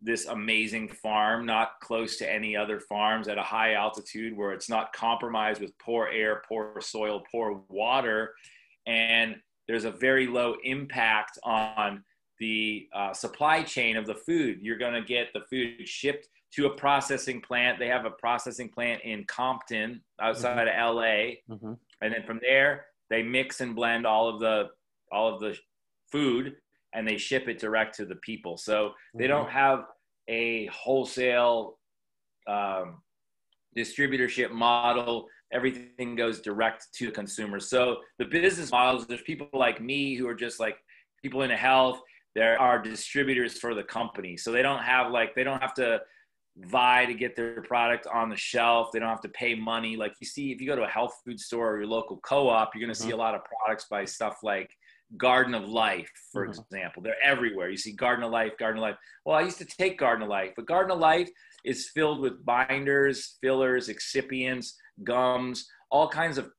this 0.00 0.26
amazing 0.26 0.88
farm, 0.88 1.46
not 1.46 1.80
close 1.80 2.16
to 2.18 2.30
any 2.30 2.54
other 2.54 2.78
farms 2.78 3.26
at 3.26 3.38
a 3.38 3.42
high 3.42 3.72
altitude 3.72 4.36
where 4.36 4.52
it's 4.52 4.68
not 4.68 4.92
compromised 4.92 5.60
with 5.60 5.76
poor 5.78 6.08
air, 6.08 6.42
poor 6.46 6.78
soil, 6.80 7.22
poor 7.32 7.62
water. 7.68 8.34
And 8.86 9.36
there's 9.66 9.84
a 9.84 9.90
very 9.90 10.26
low 10.26 10.56
impact 10.62 11.38
on 11.42 12.04
the 12.38 12.86
uh, 12.94 13.14
supply 13.14 13.62
chain 13.62 13.96
of 13.96 14.06
the 14.06 14.14
food. 14.14 14.58
You're 14.60 14.78
going 14.78 14.94
to 14.94 15.06
get 15.06 15.32
the 15.32 15.44
food 15.48 15.88
shipped 15.88 16.28
to 16.54 16.66
a 16.66 16.70
processing 16.70 17.40
plant. 17.40 17.78
They 17.78 17.88
have 17.88 18.04
a 18.04 18.10
processing 18.10 18.68
plant 18.68 19.02
in 19.02 19.24
Compton 19.24 20.00
outside 20.20 20.68
mm-hmm. 20.68 20.88
of 20.88 20.96
LA. 20.96 21.54
Mm-hmm. 21.54 21.72
And 22.00 22.14
then 22.14 22.22
from 22.26 22.40
there, 22.40 22.86
they 23.10 23.22
mix 23.22 23.60
and 23.60 23.74
blend 23.74 24.06
all 24.06 24.28
of 24.28 24.40
the 24.40 24.68
all 25.12 25.32
of 25.32 25.40
the 25.40 25.56
food 26.10 26.54
and 26.94 27.06
they 27.06 27.16
ship 27.16 27.48
it 27.48 27.58
direct 27.58 27.96
to 27.96 28.06
the 28.06 28.16
people. 28.16 28.56
So 28.56 28.88
mm-hmm. 28.88 29.18
they 29.18 29.26
don't 29.26 29.50
have 29.50 29.84
a 30.28 30.66
wholesale 30.66 31.78
um, 32.46 33.02
distributorship 33.76 34.50
model. 34.50 35.26
Everything 35.52 36.14
goes 36.14 36.40
direct 36.40 36.86
to 36.94 37.06
the 37.06 37.12
consumer. 37.12 37.60
So 37.60 37.98
the 38.18 38.24
business 38.24 38.70
models, 38.70 39.06
there's 39.06 39.22
people 39.22 39.48
like 39.52 39.80
me 39.80 40.14
who 40.14 40.26
are 40.28 40.34
just 40.34 40.60
like 40.60 40.76
people 41.22 41.42
in 41.42 41.50
health. 41.50 42.00
There 42.34 42.60
are 42.60 42.80
distributors 42.80 43.58
for 43.58 43.74
the 43.74 43.82
company. 43.82 44.36
So 44.36 44.50
they 44.50 44.62
don't 44.62 44.82
have 44.82 45.10
like, 45.10 45.34
they 45.34 45.44
don't 45.44 45.60
have 45.60 45.74
to 45.74 46.00
vie 46.56 47.06
to 47.06 47.14
get 47.14 47.34
their 47.34 47.62
product 47.62 48.06
on 48.06 48.28
the 48.28 48.36
shelf. 48.36 48.90
They 48.92 48.98
don't 48.98 49.08
have 49.08 49.20
to 49.22 49.28
pay 49.30 49.54
money. 49.54 49.96
Like 49.96 50.14
you 50.20 50.26
see, 50.26 50.52
if 50.52 50.60
you 50.60 50.66
go 50.66 50.76
to 50.76 50.84
a 50.84 50.88
health 50.88 51.20
food 51.24 51.40
store 51.40 51.72
or 51.72 51.78
your 51.78 51.86
local 51.86 52.18
co-op, 52.18 52.74
you're 52.74 52.80
going 52.80 52.94
to 52.94 52.98
mm-hmm. 52.98 53.08
see 53.08 53.14
a 53.14 53.16
lot 53.16 53.34
of 53.34 53.42
products 53.44 53.86
by 53.90 54.04
stuff 54.04 54.38
like 54.42 54.70
Garden 55.16 55.54
of 55.54 55.68
Life, 55.68 56.10
for 56.32 56.46
mm-hmm. 56.46 56.60
example. 56.60 57.02
They're 57.02 57.16
everywhere. 57.22 57.70
You 57.70 57.76
see 57.76 57.92
Garden 57.92 58.24
of 58.24 58.30
Life, 58.30 58.52
Garden 58.58 58.78
of 58.78 58.82
Life. 58.82 58.96
Well, 59.24 59.36
I 59.36 59.42
used 59.42 59.58
to 59.58 59.64
take 59.64 59.98
Garden 59.98 60.22
of 60.22 60.28
Life, 60.28 60.52
but 60.56 60.66
Garden 60.66 60.92
of 60.92 60.98
Life 60.98 61.28
is 61.64 61.90
filled 61.94 62.20
with 62.20 62.44
binders, 62.44 63.36
fillers, 63.40 63.88
excipients, 63.88 64.72
gums, 65.02 65.66
all 65.90 66.08
kinds 66.08 66.38
of 66.38 66.50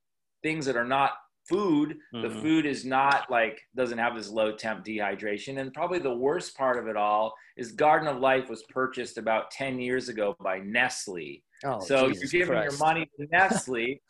things 0.44 0.66
that 0.66 0.76
are 0.76 0.86
not 0.86 1.14
food. 1.48 1.98
Mm-hmm. 2.14 2.22
The 2.22 2.42
food 2.42 2.66
is 2.66 2.86
not 2.86 3.30
like 3.30 3.62
doesn't 3.76 3.98
have 3.98 4.16
this 4.16 4.30
low 4.30 4.56
temp 4.56 4.86
dehydration. 4.86 5.60
And 5.60 5.74
probably 5.74 6.00
the 6.00 6.16
worst 6.16 6.58
part 6.58 6.78
of 6.78 6.88
it 6.88 6.98
all 6.98 7.34
is 7.58 7.72
Garden 7.72 8.08
of 8.08 8.20
Life 8.20 8.50
was 8.50 8.64
purchased 8.64 9.18
about 9.18 9.52
10 9.52 9.80
years 9.80 10.10
ago 10.10 10.36
by 10.42 10.60
Nestle. 10.60 11.44
Oh, 11.64 11.80
so 11.80 12.08
Jesus 12.08 12.34
you're 12.34 12.42
giving 12.42 12.58
Christ. 12.58 12.80
your 12.80 12.88
money 12.88 13.10
to 13.20 13.28
Nestle. 13.32 14.02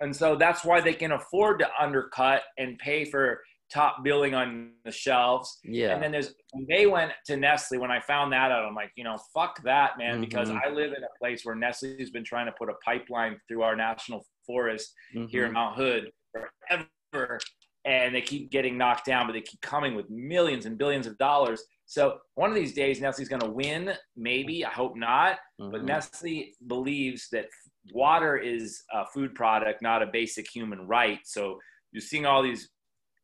and 0.00 0.14
so 0.14 0.36
that's 0.36 0.64
why 0.64 0.80
they 0.80 0.94
can 0.94 1.12
afford 1.12 1.58
to 1.60 1.68
undercut 1.80 2.42
and 2.58 2.78
pay 2.78 3.04
for 3.04 3.40
top 3.70 4.02
billing 4.02 4.34
on 4.34 4.70
the 4.86 4.90
shelves. 4.90 5.58
Yeah. 5.62 5.92
And 5.92 6.02
then 6.02 6.10
there's 6.10 6.34
they 6.68 6.86
went 6.86 7.12
to 7.26 7.36
Nestle. 7.36 7.78
When 7.78 7.90
I 7.90 8.00
found 8.00 8.32
that 8.32 8.50
out, 8.50 8.64
I'm 8.64 8.74
like, 8.74 8.92
you 8.96 9.04
know, 9.04 9.18
fuck 9.34 9.62
that, 9.64 9.98
man, 9.98 10.12
mm-hmm. 10.12 10.20
because 10.22 10.50
I 10.50 10.70
live 10.70 10.92
in 10.96 11.02
a 11.04 11.18
place 11.18 11.44
where 11.44 11.54
Nestle's 11.54 12.10
been 12.10 12.24
trying 12.24 12.46
to 12.46 12.52
put 12.52 12.70
a 12.70 12.74
pipeline 12.84 13.38
through 13.46 13.62
our 13.62 13.76
national 13.76 14.24
forest 14.46 14.94
mm-hmm. 15.14 15.26
here 15.26 15.44
in 15.44 15.52
Mount 15.52 15.76
Hood 15.76 16.10
forever. 16.32 17.38
And 17.84 18.14
they 18.14 18.20
keep 18.20 18.50
getting 18.50 18.76
knocked 18.76 19.06
down, 19.06 19.26
but 19.26 19.32
they 19.32 19.40
keep 19.40 19.60
coming 19.60 19.94
with 19.94 20.10
millions 20.10 20.66
and 20.66 20.76
billions 20.76 21.06
of 21.06 21.16
dollars. 21.16 21.62
So 21.86 22.18
one 22.34 22.50
of 22.50 22.56
these 22.56 22.74
days, 22.74 23.00
Nestle's 23.00 23.28
going 23.28 23.40
to 23.40 23.48
win. 23.48 23.92
Maybe 24.16 24.64
I 24.64 24.70
hope 24.70 24.94
not. 24.94 25.38
Mm-hmm. 25.60 25.70
But 25.70 25.84
Nestle 25.84 26.52
believes 26.66 27.28
that 27.32 27.46
water 27.94 28.36
is 28.36 28.82
a 28.92 29.06
food 29.06 29.34
product, 29.34 29.80
not 29.80 30.02
a 30.02 30.06
basic 30.06 30.50
human 30.50 30.86
right. 30.86 31.20
So 31.24 31.58
you're 31.92 32.02
seeing 32.02 32.26
all 32.26 32.42
these 32.42 32.68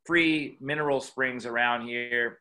free 0.06 0.56
mineral 0.60 1.00
springs 1.00 1.44
around 1.44 1.86
here 1.86 2.38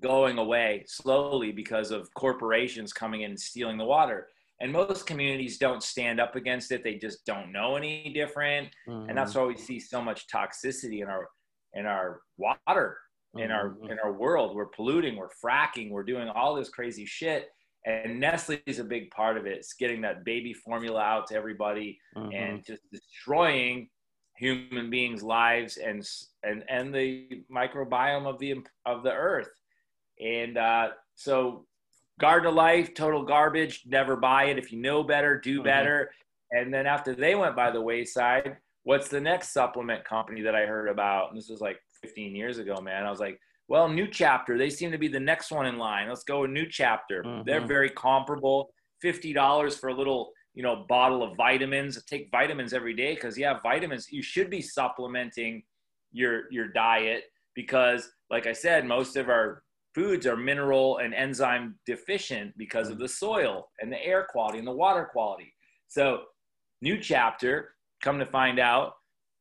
going 0.00 0.38
away 0.38 0.84
slowly 0.88 1.52
because 1.52 1.92
of 1.92 2.12
corporations 2.14 2.92
coming 2.92 3.22
in 3.22 3.30
and 3.30 3.40
stealing 3.40 3.78
the 3.78 3.84
water. 3.84 4.28
And 4.60 4.72
most 4.72 5.06
communities 5.06 5.58
don't 5.58 5.82
stand 5.82 6.20
up 6.20 6.36
against 6.36 6.70
it. 6.70 6.84
They 6.84 6.94
just 6.94 7.26
don't 7.26 7.52
know 7.52 7.76
any 7.76 8.12
different. 8.14 8.68
Mm-hmm. 8.88 9.08
And 9.08 9.18
that's 9.18 9.32
mm-hmm. 9.32 9.40
why 9.40 9.46
we 9.46 9.56
see 9.56 9.80
so 9.80 10.00
much 10.00 10.26
toxicity 10.28 11.02
in 11.02 11.08
our 11.08 11.28
in 11.74 11.86
our 11.86 12.20
water, 12.38 12.98
in 13.36 13.50
our 13.50 13.70
mm-hmm. 13.70 13.90
in 13.90 13.98
our 13.98 14.12
world. 14.12 14.54
We're 14.54 14.66
polluting, 14.66 15.16
we're 15.16 15.28
fracking, 15.44 15.90
we're 15.90 16.04
doing 16.04 16.28
all 16.28 16.54
this 16.54 16.68
crazy 16.68 17.04
shit. 17.04 17.48
And 17.86 18.18
Nestle 18.18 18.62
is 18.66 18.78
a 18.78 18.84
big 18.84 19.10
part 19.10 19.36
of 19.36 19.44
it. 19.44 19.58
It's 19.58 19.74
getting 19.74 20.00
that 20.02 20.24
baby 20.24 20.54
formula 20.54 21.00
out 21.00 21.26
to 21.26 21.34
everybody 21.34 21.98
mm-hmm. 22.16 22.32
and 22.32 22.64
just 22.64 22.80
destroying 22.90 23.88
human 24.36 24.90
beings' 24.90 25.22
lives 25.22 25.76
and 25.76 26.06
and 26.42 26.64
and 26.68 26.94
the 26.94 27.44
microbiome 27.52 28.26
of 28.26 28.38
the 28.38 28.54
of 28.86 29.02
the 29.02 29.12
earth. 29.12 29.50
And 30.20 30.56
uh, 30.56 30.90
so, 31.14 31.66
Garden 32.20 32.48
of 32.48 32.54
Life, 32.54 32.94
total 32.94 33.24
garbage. 33.24 33.82
Never 33.86 34.16
buy 34.16 34.44
it. 34.44 34.58
If 34.58 34.72
you 34.72 34.80
know 34.80 35.02
better, 35.02 35.40
do 35.40 35.56
mm-hmm. 35.56 35.64
better. 35.64 36.10
And 36.50 36.72
then 36.72 36.86
after 36.86 37.14
they 37.14 37.34
went 37.34 37.56
by 37.56 37.70
the 37.70 37.80
wayside, 37.80 38.56
what's 38.84 39.08
the 39.08 39.20
next 39.20 39.52
supplement 39.52 40.04
company 40.04 40.42
that 40.42 40.54
I 40.54 40.66
heard 40.66 40.88
about? 40.88 41.30
And 41.30 41.38
this 41.38 41.48
was 41.48 41.60
like 41.60 41.78
15 42.02 42.34
years 42.34 42.58
ago, 42.58 42.80
man. 42.80 43.04
I 43.04 43.10
was 43.10 43.20
like, 43.20 43.38
well, 43.66 43.88
New 43.88 44.06
Chapter. 44.06 44.58
They 44.58 44.70
seem 44.70 44.92
to 44.92 44.98
be 44.98 45.08
the 45.08 45.18
next 45.18 45.50
one 45.50 45.66
in 45.66 45.78
line. 45.78 46.08
Let's 46.08 46.24
go 46.24 46.42
with 46.42 46.50
New 46.50 46.66
Chapter. 46.68 47.22
Mm-hmm. 47.22 47.42
They're 47.46 47.66
very 47.66 47.90
comparable. 47.90 48.70
Fifty 49.00 49.32
dollars 49.32 49.76
for 49.76 49.88
a 49.88 49.94
little 49.94 50.32
you 50.54 50.62
know, 50.62 50.84
bottle 50.88 51.22
of 51.22 51.36
vitamins. 51.36 52.02
Take 52.04 52.30
vitamins 52.30 52.72
every 52.72 52.94
day 52.94 53.14
because 53.14 53.36
yeah, 53.36 53.58
vitamins. 53.62 54.06
You 54.10 54.22
should 54.22 54.50
be 54.50 54.62
supplementing 54.62 55.64
your 56.12 56.50
your 56.50 56.68
diet 56.68 57.24
because, 57.54 58.08
like 58.30 58.46
I 58.46 58.52
said, 58.52 58.86
most 58.86 59.16
of 59.16 59.28
our 59.28 59.63
foods 59.94 60.26
are 60.26 60.36
mineral 60.36 60.98
and 60.98 61.14
enzyme 61.14 61.76
deficient 61.86 62.56
because 62.56 62.88
of 62.88 62.98
the 62.98 63.08
soil 63.08 63.68
and 63.80 63.92
the 63.92 64.04
air 64.04 64.26
quality 64.28 64.58
and 64.58 64.66
the 64.66 64.72
water 64.72 65.08
quality. 65.10 65.52
So, 65.88 66.22
new 66.80 66.98
chapter. 66.98 67.70
Come 68.02 68.18
to 68.18 68.26
find 68.26 68.58
out, 68.58 68.94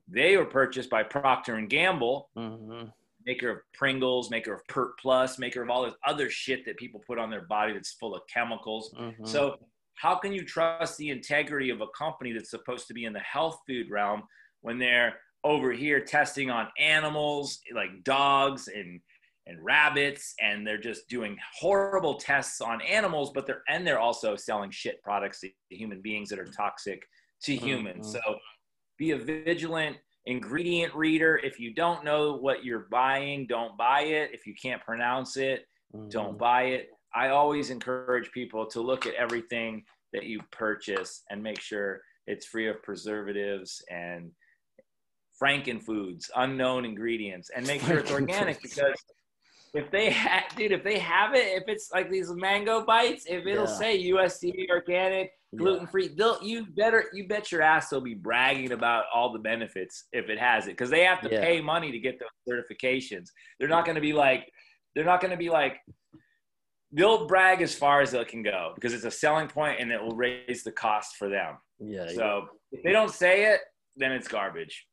they 0.08 0.38
were 0.38 0.46
purchased 0.46 0.90
by 0.90 1.04
Procter 1.04 1.56
and 1.56 1.70
Gamble. 1.70 2.30
Mm-hmm 2.38 2.90
maker 3.26 3.50
of 3.50 3.60
Pringles, 3.74 4.30
maker 4.30 4.54
of 4.54 4.68
Pert 4.68 4.98
Plus, 5.00 5.40
maker 5.40 5.62
of 5.62 5.70
all 5.70 5.84
this 5.84 5.96
other 6.06 6.30
shit 6.30 6.66
that 6.66 6.78
people 6.78 7.02
put 7.06 7.18
on 7.18 7.30
their 7.30 7.44
body 7.44 7.74
that's 7.74 7.94
full 7.94 8.16
of 8.16 8.22
chemicals. 8.32 8.94
Mm-hmm. 9.00 9.26
So 9.26 9.58
how 9.96 10.16
can 10.16 10.34
you 10.34 10.44
trust 10.44 10.98
the 10.98 11.10
integrity 11.10 11.70
of 11.70 11.82
a 11.82 11.88
company 11.98 12.34
that's 12.34 12.50
supposed 12.50 12.88
to 12.88 12.94
be 12.94 13.06
in 13.06 13.14
the 13.14 13.20
health 13.20 13.60
food 13.68 13.90
realm 13.90 14.24
when 14.62 14.78
they're 14.78 15.16
over 15.44 15.72
here 15.72 16.00
testing 16.00 16.50
on 16.50 16.68
animals 16.80 17.60
like 17.74 18.04
dogs 18.04 18.70
and 18.74 19.02
and 19.48 19.58
rabbits 19.62 20.34
and 20.42 20.66
they're 20.66 20.78
just 20.78 21.08
doing 21.10 21.38
horrible 21.60 22.16
tests 22.16 22.62
on 22.62 22.82
animals 22.82 23.32
but 23.34 23.46
they're 23.46 23.62
and 23.68 23.86
they're 23.86 24.00
also 24.00 24.36
selling 24.36 24.72
shit 24.72 25.02
products 25.04 25.42
to 25.42 25.50
human 25.70 26.02
beings 26.02 26.30
that 26.30 26.40
are 26.40 26.46
toxic 26.46 27.02
to 27.44 27.56
humans. 27.56 28.08
Mm-hmm. 28.08 28.32
so 28.32 28.40
be 28.98 29.12
a 29.12 29.18
vigilant 29.18 29.98
ingredient 30.26 30.96
reader. 30.96 31.38
If 31.44 31.60
you 31.60 31.74
don't 31.74 32.06
know 32.06 32.38
what 32.38 32.64
you're 32.64 32.88
buying 32.90 33.48
don't 33.48 33.78
buy 33.78 34.02
it. 34.02 34.32
If 34.34 34.48
you 34.48 34.54
can't 34.62 34.82
pronounce 34.84 35.38
it 35.38 35.66
mm-hmm. 35.96 36.10
don't 36.10 36.38
buy 36.38 36.64
it. 36.64 36.90
I 37.16 37.30
always 37.30 37.70
encourage 37.70 38.32
people 38.32 38.66
to 38.68 38.82
look 38.82 39.06
at 39.06 39.14
everything 39.16 39.84
that 40.14 40.24
you 40.26 40.40
purchase 40.52 41.24
and 41.30 41.44
make 41.44 41.60
sure 41.60 42.02
it's 42.28 42.46
free 42.46 42.68
of 42.70 42.82
preservatives 42.82 43.84
and 43.92 44.32
frankenfoods, 45.42 46.30
unknown 46.36 46.86
ingredients, 46.86 47.50
and 47.56 47.68
make 47.68 47.82
sure 47.82 48.00
it's 48.00 48.12
organic 48.12 48.62
because 48.62 48.96
if 49.74 49.90
they 49.90 50.12
have, 50.12 50.44
dude, 50.56 50.72
if 50.72 50.84
they 50.84 51.00
have 51.00 51.34
it, 51.34 51.62
if 51.62 51.64
it's 51.68 51.92
like 51.92 52.10
these 52.10 52.32
mango 52.32 52.86
bites, 52.86 53.26
if 53.28 53.46
it'll 53.46 53.66
yeah. 53.66 53.74
say 53.74 54.12
USDA 54.12 54.70
organic, 54.70 55.32
gluten 55.56 55.88
free, 55.88 56.08
yeah. 56.08 56.14
they'll 56.18 56.44
you 56.44 56.66
better 56.76 57.06
you 57.14 57.28
bet 57.28 57.52
your 57.52 57.62
ass 57.62 57.90
they'll 57.90 58.02
be 58.02 58.14
bragging 58.14 58.72
about 58.72 59.06
all 59.14 59.32
the 59.32 59.40
benefits 59.40 60.06
if 60.12 60.30
it 60.30 60.40
has 60.40 60.66
it 60.66 60.72
because 60.72 60.90
they 60.90 61.04
have 61.04 61.22
to 61.22 61.30
yeah. 61.32 61.42
pay 61.42 61.62
money 61.62 61.92
to 61.92 62.00
get 62.00 62.20
those 62.20 62.30
certifications. 62.48 63.30
They're 63.60 63.70
not 63.70 63.86
going 63.86 63.96
to 63.96 64.02
be 64.02 64.14
like 64.14 64.52
they're 64.96 65.06
not 65.06 65.22
going 65.22 65.32
to 65.32 65.38
be 65.38 65.50
like 65.50 65.78
they'll 66.92 67.26
brag 67.26 67.62
as 67.62 67.74
far 67.74 68.02
as 68.02 68.12
they 68.12 68.24
can 68.26 68.44
go 68.44 68.72
because 68.76 68.94
it's 68.94 69.06
a 69.06 69.12
selling 69.12 69.48
point 69.48 69.80
and 69.80 69.92
it 69.92 70.02
will 70.02 70.16
raise 70.16 70.64
the 70.64 70.72
cost 70.72 71.16
for 71.18 71.30
them. 71.30 71.58
Yeah. 71.80 72.08
So 72.08 72.46
if 72.72 72.84
they 72.84 72.92
don't 72.92 73.12
say 73.12 73.52
it, 73.54 73.62
then 73.96 74.12
it's 74.12 74.28
garbage. 74.28 74.88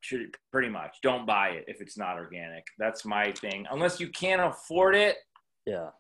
Pretty 0.53 0.69
much. 0.69 0.99
Don't 1.03 1.27
buy 1.27 1.51
it 1.51 1.65
if 1.69 1.81
it's 1.81 1.97
not 1.97 2.17
organic. 2.17 2.65
That's 2.79 3.05
my 3.05 3.33
thing. 3.33 3.67
Unless 3.71 4.01
you 4.01 4.09
can't 4.09 4.43
afford 4.43 4.95
it. 4.95 5.17
Yeah. 5.67 5.91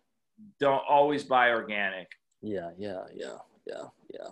Don't 0.58 0.82
always 0.88 1.24
buy 1.24 1.50
organic. 1.50 2.08
Yeah. 2.42 2.70
Yeah. 2.78 3.04
Yeah. 3.14 3.36
Yeah. 3.66 3.84
Yeah 4.12 4.28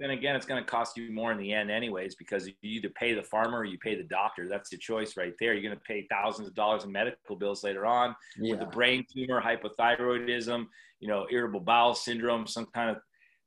then 0.00 0.10
again, 0.10 0.34
it's 0.34 0.46
going 0.46 0.62
to 0.62 0.68
cost 0.68 0.96
you 0.96 1.12
more 1.12 1.30
in 1.30 1.38
the 1.38 1.52
end, 1.52 1.70
anyways, 1.70 2.16
because 2.16 2.46
you 2.46 2.54
either 2.62 2.88
pay 2.90 3.14
the 3.14 3.22
farmer 3.22 3.58
or 3.58 3.64
you 3.64 3.78
pay 3.78 3.94
the 3.94 4.02
doctor. 4.04 4.48
That's 4.48 4.72
your 4.72 4.80
choice 4.80 5.16
right 5.16 5.32
there. 5.38 5.52
You're 5.52 5.62
going 5.62 5.76
to 5.76 5.84
pay 5.84 6.06
thousands 6.10 6.48
of 6.48 6.54
dollars 6.54 6.84
in 6.84 6.90
medical 6.90 7.36
bills 7.36 7.62
later 7.62 7.86
on 7.86 8.14
yeah. 8.36 8.52
with 8.52 8.62
a 8.62 8.66
brain 8.66 9.06
tumor, 9.12 9.40
hypothyroidism, 9.40 10.66
you 10.98 11.08
know, 11.08 11.26
irritable 11.30 11.60
bowel 11.60 11.94
syndrome, 11.94 12.46
some 12.46 12.66
kind 12.66 12.90
of 12.90 12.96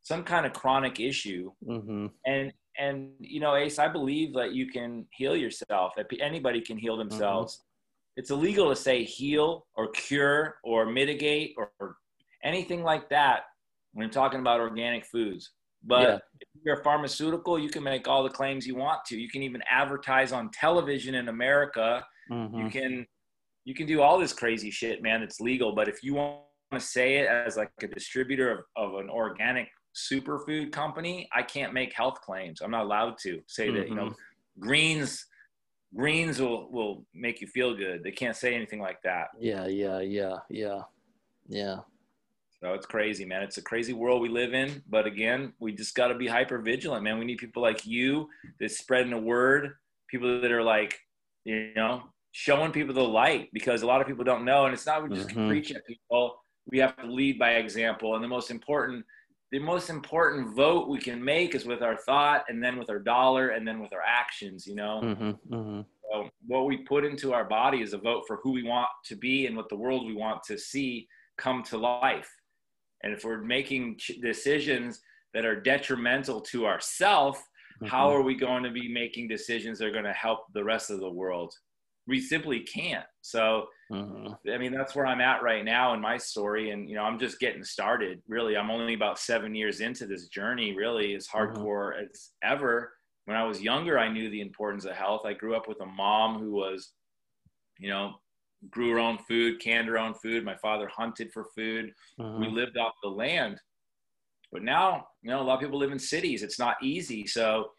some 0.03 0.23
kind 0.23 0.45
of 0.45 0.53
chronic 0.53 1.01
issue. 1.01 1.51
Mm-hmm. 1.67 2.08
And 2.25 2.53
and 2.80 3.10
you 3.20 3.40
know, 3.40 3.56
Ace, 3.56 3.80
I 3.80 3.88
believe 3.88 4.34
that 4.34 4.54
you 4.54 4.68
can 4.68 5.06
heal 5.12 5.36
yourself. 5.36 5.94
Anybody 6.20 6.62
can 6.62 6.78
heal 6.78 6.98
mm-hmm. 6.98 7.10
themselves. 7.10 7.56
Mm-hmm. 7.56 8.20
It's 8.20 8.32
illegal 8.32 8.70
to 8.70 8.76
say 8.76 9.04
heal 9.04 9.68
or 9.76 9.90
cure 9.92 10.56
or 10.63 10.88
mitigate 10.88 11.54
or, 11.58 11.72
or 11.80 11.98
anything 12.44 12.84
like 12.84 13.10
that 13.10 13.42
when 13.94 14.04
you're 14.04 14.12
talking 14.12 14.40
about 14.40 14.60
organic 14.60 15.06
foods 15.06 15.52
but 15.88 16.02
yeah. 16.02 16.16
if 16.40 16.48
you're 16.63 16.80
a 16.80 16.84
pharmaceutical, 16.84 17.58
you 17.58 17.70
can 17.70 17.84
make 17.84 18.08
all 18.08 18.24
the 18.24 18.30
claims 18.30 18.66
you 18.66 18.76
want 18.76 19.06
to. 19.06 19.18
You 19.18 19.30
can 19.30 19.44
even 19.44 19.62
advertise 19.70 20.32
on 20.32 20.50
television 20.52 21.16
in 21.16 21.30
America. 21.30 22.06
Mm-hmm. 22.32 22.60
You 22.60 22.70
can 22.70 23.08
you 23.63 23.74
can 23.74 23.88
do 23.88 24.02
all 24.02 24.20
this 24.20 24.34
crazy 24.34 24.72
shit, 24.72 25.02
man. 25.02 25.22
It's 25.22 25.40
legal. 25.40 25.74
But 25.74 25.88
if 25.88 26.04
you 26.04 26.16
want 26.16 26.40
to 26.72 26.80
say 26.80 27.18
it 27.18 27.28
as 27.28 27.58
like 27.58 27.72
a 27.82 27.88
distributor 27.88 28.66
of, 28.76 28.94
of 28.94 29.00
an 29.00 29.10
organic 29.10 29.70
superfood 29.98 30.72
company, 30.72 31.28
I 31.34 31.42
can't 31.42 31.74
make 31.74 31.94
health 31.94 32.22
claims. 32.22 32.62
I'm 32.62 32.72
not 32.72 32.86
allowed 32.86 33.18
to 33.24 33.42
say 33.48 33.68
mm-hmm. 33.68 33.78
that, 33.78 33.90
you 33.90 33.96
know, 33.96 34.06
mm-hmm. 34.06 34.62
greens 34.62 35.26
greens 35.96 36.40
will 36.40 36.70
will 36.72 37.06
make 37.14 37.42
you 37.42 37.48
feel 37.48 37.76
good. 37.76 38.04
They 38.04 38.12
can't 38.12 38.36
say 38.36 38.54
anything 38.54 38.80
like 38.80 39.02
that. 39.04 39.28
Yeah, 39.40 39.68
yeah, 39.68 40.00
yeah, 40.00 40.38
yeah. 40.50 40.82
Yeah. 41.48 41.78
So 42.62 42.74
it's 42.74 42.86
crazy, 42.86 43.24
man. 43.24 43.44
It's 43.44 43.58
a 43.58 43.62
crazy 43.62 43.94
world 43.94 44.22
we 44.22 44.30
live 44.30 44.54
in. 44.54 44.82
But 44.90 45.06
again, 45.06 45.54
we 45.60 45.72
just 45.74 45.96
got 45.96 46.08
to 46.08 46.16
be 46.16 46.28
hyper 46.28 46.58
vigilant, 46.60 47.04
man. 47.04 47.20
We 47.20 47.26
need 47.26 47.38
people 47.38 47.62
like 47.62 47.86
you 47.86 48.28
that's 48.60 48.80
spreading 48.80 49.12
the 49.12 49.18
word, 49.18 49.74
people 50.10 50.42
that 50.42 50.52
are 50.52 50.64
like, 50.64 51.00
you 51.46 51.72
know, 51.76 52.04
showing 52.32 52.72
people 52.72 52.96
the 52.96 53.04
light 53.04 53.50
because 53.54 53.84
a 53.84 53.88
lot 53.88 54.02
of 54.02 54.08
people 54.08 54.24
don't 54.24 54.44
know. 54.44 54.66
And 54.66 54.74
it's 54.74 54.86
not 54.86 55.08
we 55.08 55.16
just 55.16 55.30
mm-hmm. 55.30 55.48
preach 55.48 55.72
at 55.72 55.86
people. 55.86 56.44
We 56.70 56.80
have 56.80 56.98
to 56.98 57.06
lead 57.06 57.38
by 57.38 57.52
example. 57.52 58.16
And 58.16 58.24
the 58.24 58.28
most 58.28 58.50
important, 58.50 59.06
the 59.52 59.60
most 59.60 59.90
important 59.90 60.56
vote 60.56 60.90
we 60.90 61.00
can 61.00 61.24
make 61.24 61.56
is 61.56 61.66
with 61.66 61.82
our 61.82 61.96
thought 61.96 62.44
and 62.50 62.62
then 62.62 62.78
with 62.78 62.90
our 62.90 63.00
dollar 63.00 63.50
and 63.50 63.68
then 63.68 63.80
with 63.80 63.94
our 63.94 64.04
actions, 64.06 64.68
you 64.68 64.76
know? 64.76 65.02
Mm-hmm. 65.04 65.54
Mm-hmm. 65.54 65.82
So 66.12 66.30
what 66.46 66.66
we 66.66 66.78
put 66.78 67.06
into 67.06 67.34
our 67.34 67.46
body 67.46 67.82
is 67.82 67.94
a 67.94 67.98
vote 67.98 68.24
for 68.28 68.40
who 68.44 68.52
we 68.52 68.64
want 68.64 68.88
to 69.06 69.16
be 69.16 69.46
and 69.46 69.56
what 69.56 69.70
the 69.70 69.76
world 69.76 70.06
we 70.06 70.16
want 70.16 70.44
to 70.44 70.58
see 70.58 71.08
come 71.38 71.64
to 71.64 71.78
life. 71.78 72.30
And 73.04 73.14
if 73.14 73.24
we're 73.24 73.42
making 73.42 74.00
decisions 74.22 75.00
that 75.34 75.46
are 75.46 75.60
detrimental 75.60 76.42
to 76.42 76.66
ourself, 76.66 77.38
mm-hmm. 77.38 77.88
how 77.88 78.10
are 78.10 78.22
we 78.22 78.36
going 78.36 78.64
to 78.64 78.72
be 78.72 78.92
making 78.92 79.28
decisions 79.28 79.80
that 79.80 79.86
are 79.86 79.92
going 79.92 80.04
to 80.04 80.14
help 80.14 80.42
the 80.54 80.64
rest 80.64 80.90
of 80.90 81.00
the 81.00 81.10
world? 81.10 81.54
We 82.08 82.22
simply 82.22 82.62
can't. 82.62 83.06
So, 83.22 83.67
mm-hmm. 83.91 84.34
I 84.50 84.58
mean, 84.58 84.72
that's 84.72 84.96
where 84.96 85.06
I'm 85.06 85.20
at 85.20 85.43
right 85.43 85.65
now 85.65 85.93
in 85.93 86.00
my 86.00 86.17
story. 86.17 86.72
And, 86.72 86.89
you 86.89 86.96
know, 86.96 87.04
I'm 87.04 87.20
just 87.20 87.39
getting 87.39 87.63
started. 87.63 88.22
Really, 88.28 88.56
I'm 88.56 88.72
only 88.72 88.93
about 88.93 89.20
seven 89.20 89.54
years 89.54 89.82
into 89.82 90.06
this 90.06 90.28
journey, 90.30 90.74
really, 90.74 91.15
as 91.15 91.28
mm-hmm. 91.28 91.38
hardcore 91.38 91.93
mm-hmm. 91.93 92.06
as 92.10 92.30
ever. 92.43 92.93
When 93.26 93.36
I 93.36 93.43
was 93.43 93.62
younger, 93.62 94.00
I 94.00 94.12
knew 94.12 94.30
the 94.30 94.39
importance 94.39 94.86
of 94.86 94.96
health. 94.96 95.26
I 95.26 95.34
grew 95.34 95.56
up 95.56 95.67
with 95.67 95.82
a 95.82 95.86
mom 95.86 96.39
who 96.39 96.52
was, 96.52 96.93
you 97.78 97.89
know, 97.89 98.13
grew 98.70 98.91
her 98.91 99.00
own 99.00 99.17
food, 99.28 99.60
canned 99.60 99.89
her 99.89 100.00
own 100.00 100.13
food. 100.13 100.46
My 100.46 100.56
father 100.56 100.89
hunted 100.96 101.32
for 101.34 101.46
food. 101.54 101.91
Uh-huh. 102.20 102.38
We 102.39 102.48
lived 102.48 102.78
off 102.78 102.93
the 103.04 103.10
land. 103.10 103.60
But 104.52 104.63
now, 104.63 105.08
you 105.22 105.30
know, 105.30 105.41
a 105.41 105.43
lot 105.43 105.56
of 105.56 105.60
people 105.60 105.78
live 105.78 105.91
in 105.91 106.00
cities. 106.00 106.41
It's 106.41 106.60
not 106.60 106.78
easy. 106.82 107.28
So. 107.28 107.72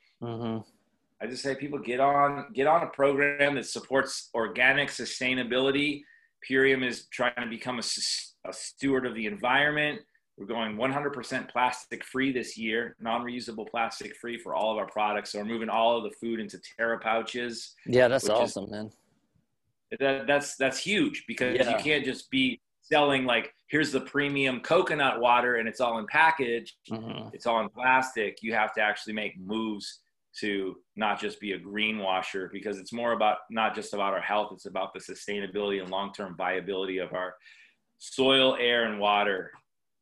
I 1.21 1.27
just 1.27 1.43
say 1.43 1.55
people 1.55 1.79
get 1.79 2.01
on 2.01 2.47
get 2.55 2.67
on 2.67 2.83
a 2.83 2.89
program 2.89 3.55
that 3.57 3.67
supports 3.67 4.31
organic 4.35 4.89
sustainability. 4.89 6.03
Purium 6.49 6.87
is 6.87 7.07
trying 7.07 7.35
to 7.41 7.47
become 7.49 7.79
a, 7.79 7.83
a 8.49 8.53
steward 8.53 9.07
of 9.07 9.15
the 9.15 9.27
environment. 9.27 10.01
We're 10.37 10.47
going 10.47 10.77
100% 10.77 11.51
plastic 11.51 12.05
free 12.05 12.31
this 12.31 12.57
year, 12.57 12.95
non 13.01 13.23
reusable 13.23 13.69
plastic 13.69 14.15
free 14.17 14.39
for 14.39 14.55
all 14.55 14.71
of 14.71 14.79
our 14.79 14.87
products. 14.87 15.33
So 15.33 15.41
we're 15.41 15.47
moving 15.47 15.69
all 15.69 15.99
of 15.99 16.05
the 16.05 16.13
food 16.21 16.39
into 16.39 16.61
Terra 16.77 17.01
pouches. 17.01 17.75
Yeah, 17.85 18.07
that's 18.07 18.29
awesome, 18.29 18.67
is, 18.67 18.71
man 18.71 18.91
that, 19.99 20.27
that's 20.27 20.57
that's 20.57 20.79
huge 20.79 21.25
because 21.27 21.57
yeah. 21.57 21.71
you 21.71 21.83
can't 21.83 22.05
just 22.05 22.31
be 22.31 22.61
selling 22.83 23.25
like 23.25 23.55
here's 23.69 23.93
the 23.93 24.01
premium 24.01 24.61
coconut 24.61 25.21
water 25.21 25.57
and 25.57 25.69
it's 25.69 25.81
all 25.81 25.99
in 25.99 26.07
package 26.07 26.77
mm-hmm. 26.91 27.29
it's 27.33 27.47
all 27.47 27.61
in 27.61 27.69
plastic 27.69 28.39
you 28.43 28.55
have 28.55 28.73
to 28.73 28.81
actually 28.81 29.13
make 29.13 29.39
moves 29.39 30.01
to 30.41 30.77
not 30.97 31.21
just 31.21 31.41
be 31.41 31.53
a 31.53 31.59
green 31.59 31.99
washer 31.99 32.51
because 32.53 32.79
it's 32.79 32.93
more 32.93 33.13
about 33.13 33.39
not 33.51 33.75
just 33.75 33.95
about 33.95 34.13
our 34.13 34.21
health 34.21 34.51
it's 34.53 34.67
about 34.67 34.93
the 34.93 35.01
sustainability 35.01 35.81
and 35.81 35.91
long-term 35.91 36.35
viability 36.37 36.99
of 36.99 37.13
our 37.13 37.35
soil 37.99 38.57
air 38.61 38.85
and 38.85 39.01
water 39.01 39.51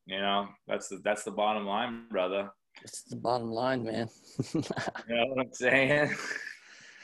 you 0.06 0.18
know 0.18 0.48
that's 0.66 0.88
the 0.88 1.00
that's 1.04 1.24
the 1.24 1.30
bottom 1.30 1.64
line 1.64 2.04
brother 2.10 2.50
it's 2.82 3.02
the 3.02 3.16
bottom 3.16 3.50
line 3.50 3.82
man 3.84 4.08
you 4.54 4.62
know 5.08 5.26
what 5.26 5.46
i'm 5.46 5.52
saying 5.52 6.14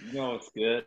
you 0.06 0.14
know 0.14 0.34
it's 0.34 0.50
good 0.54 0.84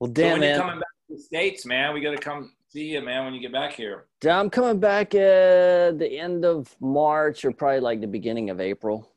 well 0.00 0.10
damn 0.10 0.36
so 0.36 0.66
man 0.66 0.82
the 1.12 1.18
states, 1.18 1.66
man. 1.66 1.92
We 1.94 2.00
got 2.00 2.12
to 2.12 2.16
come 2.16 2.52
see 2.68 2.92
you, 2.92 3.02
man, 3.02 3.24
when 3.24 3.34
you 3.34 3.40
get 3.40 3.52
back 3.52 3.74
here. 3.74 4.06
I'm 4.28 4.50
coming 4.50 4.80
back 4.80 5.14
at 5.14 5.98
the 5.98 6.18
end 6.18 6.44
of 6.44 6.74
March 6.80 7.44
or 7.44 7.52
probably 7.52 7.80
like 7.80 8.00
the 8.00 8.06
beginning 8.06 8.50
of 8.50 8.60
April. 8.60 9.11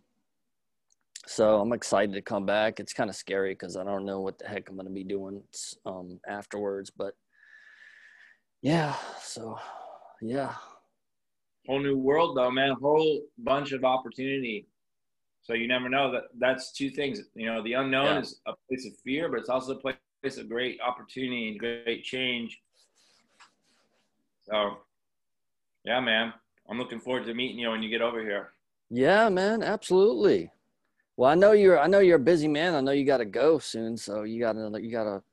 So 1.28 1.60
I'm 1.60 1.74
excited 1.74 2.14
to 2.14 2.22
come 2.22 2.46
back. 2.46 2.80
It's 2.80 2.94
kind 2.94 3.10
of 3.10 3.16
scary 3.16 3.54
because 3.54 3.78
I 3.78 3.84
don't 3.84 4.06
know 4.06 4.22
what 4.22 4.38
the 4.38 4.48
heck 4.48 4.70
I'm 4.70 4.76
going 4.76 4.88
to 4.88 4.94
be 4.94 5.04
doing 5.04 5.42
um, 5.86 6.20
afterwards, 6.28 6.92
but 6.96 7.14
yeah. 8.62 8.96
So 9.22 9.58
yeah. 10.22 10.54
Whole 11.68 11.80
new 11.80 11.98
world 11.98 12.38
though, 12.38 12.52
man. 12.52 12.76
Whole 12.82 13.22
bunch 13.40 13.72
of 13.72 13.84
opportunity. 13.84 14.68
So 15.42 15.54
you 15.54 15.68
never 15.68 15.90
know 15.90 16.12
that 16.12 16.24
that's 16.40 16.72
two 16.72 16.90
things. 16.90 17.22
You 17.36 17.48
know, 17.48 17.64
the 17.64 17.74
unknown 17.74 18.06
yeah. 18.06 18.20
is 18.20 18.40
a 18.48 18.54
place 18.68 18.86
of 18.88 18.94
fear, 19.04 19.30
but 19.30 19.40
it's 19.40 19.50
also 19.50 19.78
a 19.78 19.80
place 19.80 20.38
of 20.38 20.50
great 20.50 20.80
opportunity 20.82 21.50
and 21.50 21.60
great 21.60 22.04
change. 22.04 22.60
So, 24.42 24.78
yeah, 25.84 26.00
man, 26.00 26.34
I'm 26.70 26.80
looking 26.80 27.00
forward 27.00 27.26
to 27.26 27.34
meeting 27.34 27.60
you 27.60 27.70
when 27.70 27.84
you 27.84 27.90
get 27.90 28.02
over 28.02 28.22
here. 28.22 28.50
Yeah, 28.90 29.30
man, 29.30 29.62
absolutely. 29.64 30.52
Well, 31.18 31.32
I 31.32 31.36
know 31.36 31.54
you're 31.54 31.80
I 31.80 31.88
know 31.88 32.00
you're 32.00 32.18
a 32.18 32.20
busy 32.20 32.48
man. 32.48 32.76
I 32.76 32.82
know 32.82 32.92
you 32.92 33.06
got 33.06 33.18
to 33.18 33.26
go 33.26 33.60
soon, 33.60 33.98
so 33.98 34.24
you 34.24 34.40
got 34.40 34.54
to 34.54 34.82
you 34.82 34.92
got 34.92 35.06
to 35.06 35.24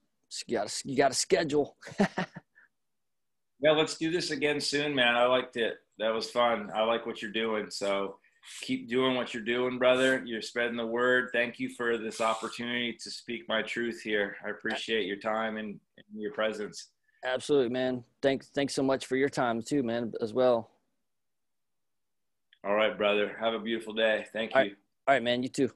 you 0.47 0.57
got 0.57 0.69
to 0.69 0.89
you 0.89 0.97
got 0.97 1.11
to 1.11 1.17
schedule. 1.17 1.77
yeah, 1.99 3.73
let's 3.73 3.97
do 3.97 4.11
this 4.11 4.31
again 4.31 4.61
soon, 4.61 4.95
man. 4.95 5.17
I 5.17 5.27
liked 5.27 5.57
it. 5.57 5.79
That 5.99 6.15
was 6.15 6.31
fun. 6.31 6.71
I 6.75 6.83
like 6.85 7.05
what 7.05 7.21
you're 7.21 7.33
doing. 7.33 7.67
So, 7.71 8.17
keep 8.61 8.89
doing 8.89 9.15
what 9.17 9.35
you're 9.35 9.43
doing, 9.43 9.79
brother. 9.79 10.23
You're 10.25 10.43
spreading 10.43 10.77
the 10.77 10.87
word. 10.87 11.31
Thank 11.33 11.59
you 11.59 11.69
for 11.71 11.99
this 11.99 12.21
opportunity 12.21 12.97
to 13.03 13.11
speak 13.11 13.43
my 13.49 13.63
truth 13.63 14.01
here. 14.01 14.37
I 14.45 14.51
appreciate 14.51 15.07
your 15.07 15.19
time 15.19 15.57
and, 15.57 15.79
and 15.97 16.21
your 16.21 16.33
presence. 16.33 16.89
Absolutely, 17.25 17.71
man. 17.71 18.03
Thanks, 18.21 18.49
thanks 18.49 18.75
so 18.75 18.83
much 18.83 19.07
for 19.07 19.17
your 19.17 19.29
time 19.29 19.63
too, 19.63 19.83
man, 19.83 20.13
as 20.21 20.33
well. 20.33 20.71
All 22.65 22.75
right, 22.75 22.97
brother. 22.97 23.37
Have 23.41 23.55
a 23.55 23.59
beautiful 23.59 23.93
day. 23.93 24.27
Thank 24.33 24.53
you. 24.53 24.57
All 24.57 24.63
right, 24.63 24.77
All 25.07 25.15
right 25.15 25.23
man. 25.23 25.43
You 25.43 25.49
too. 25.49 25.71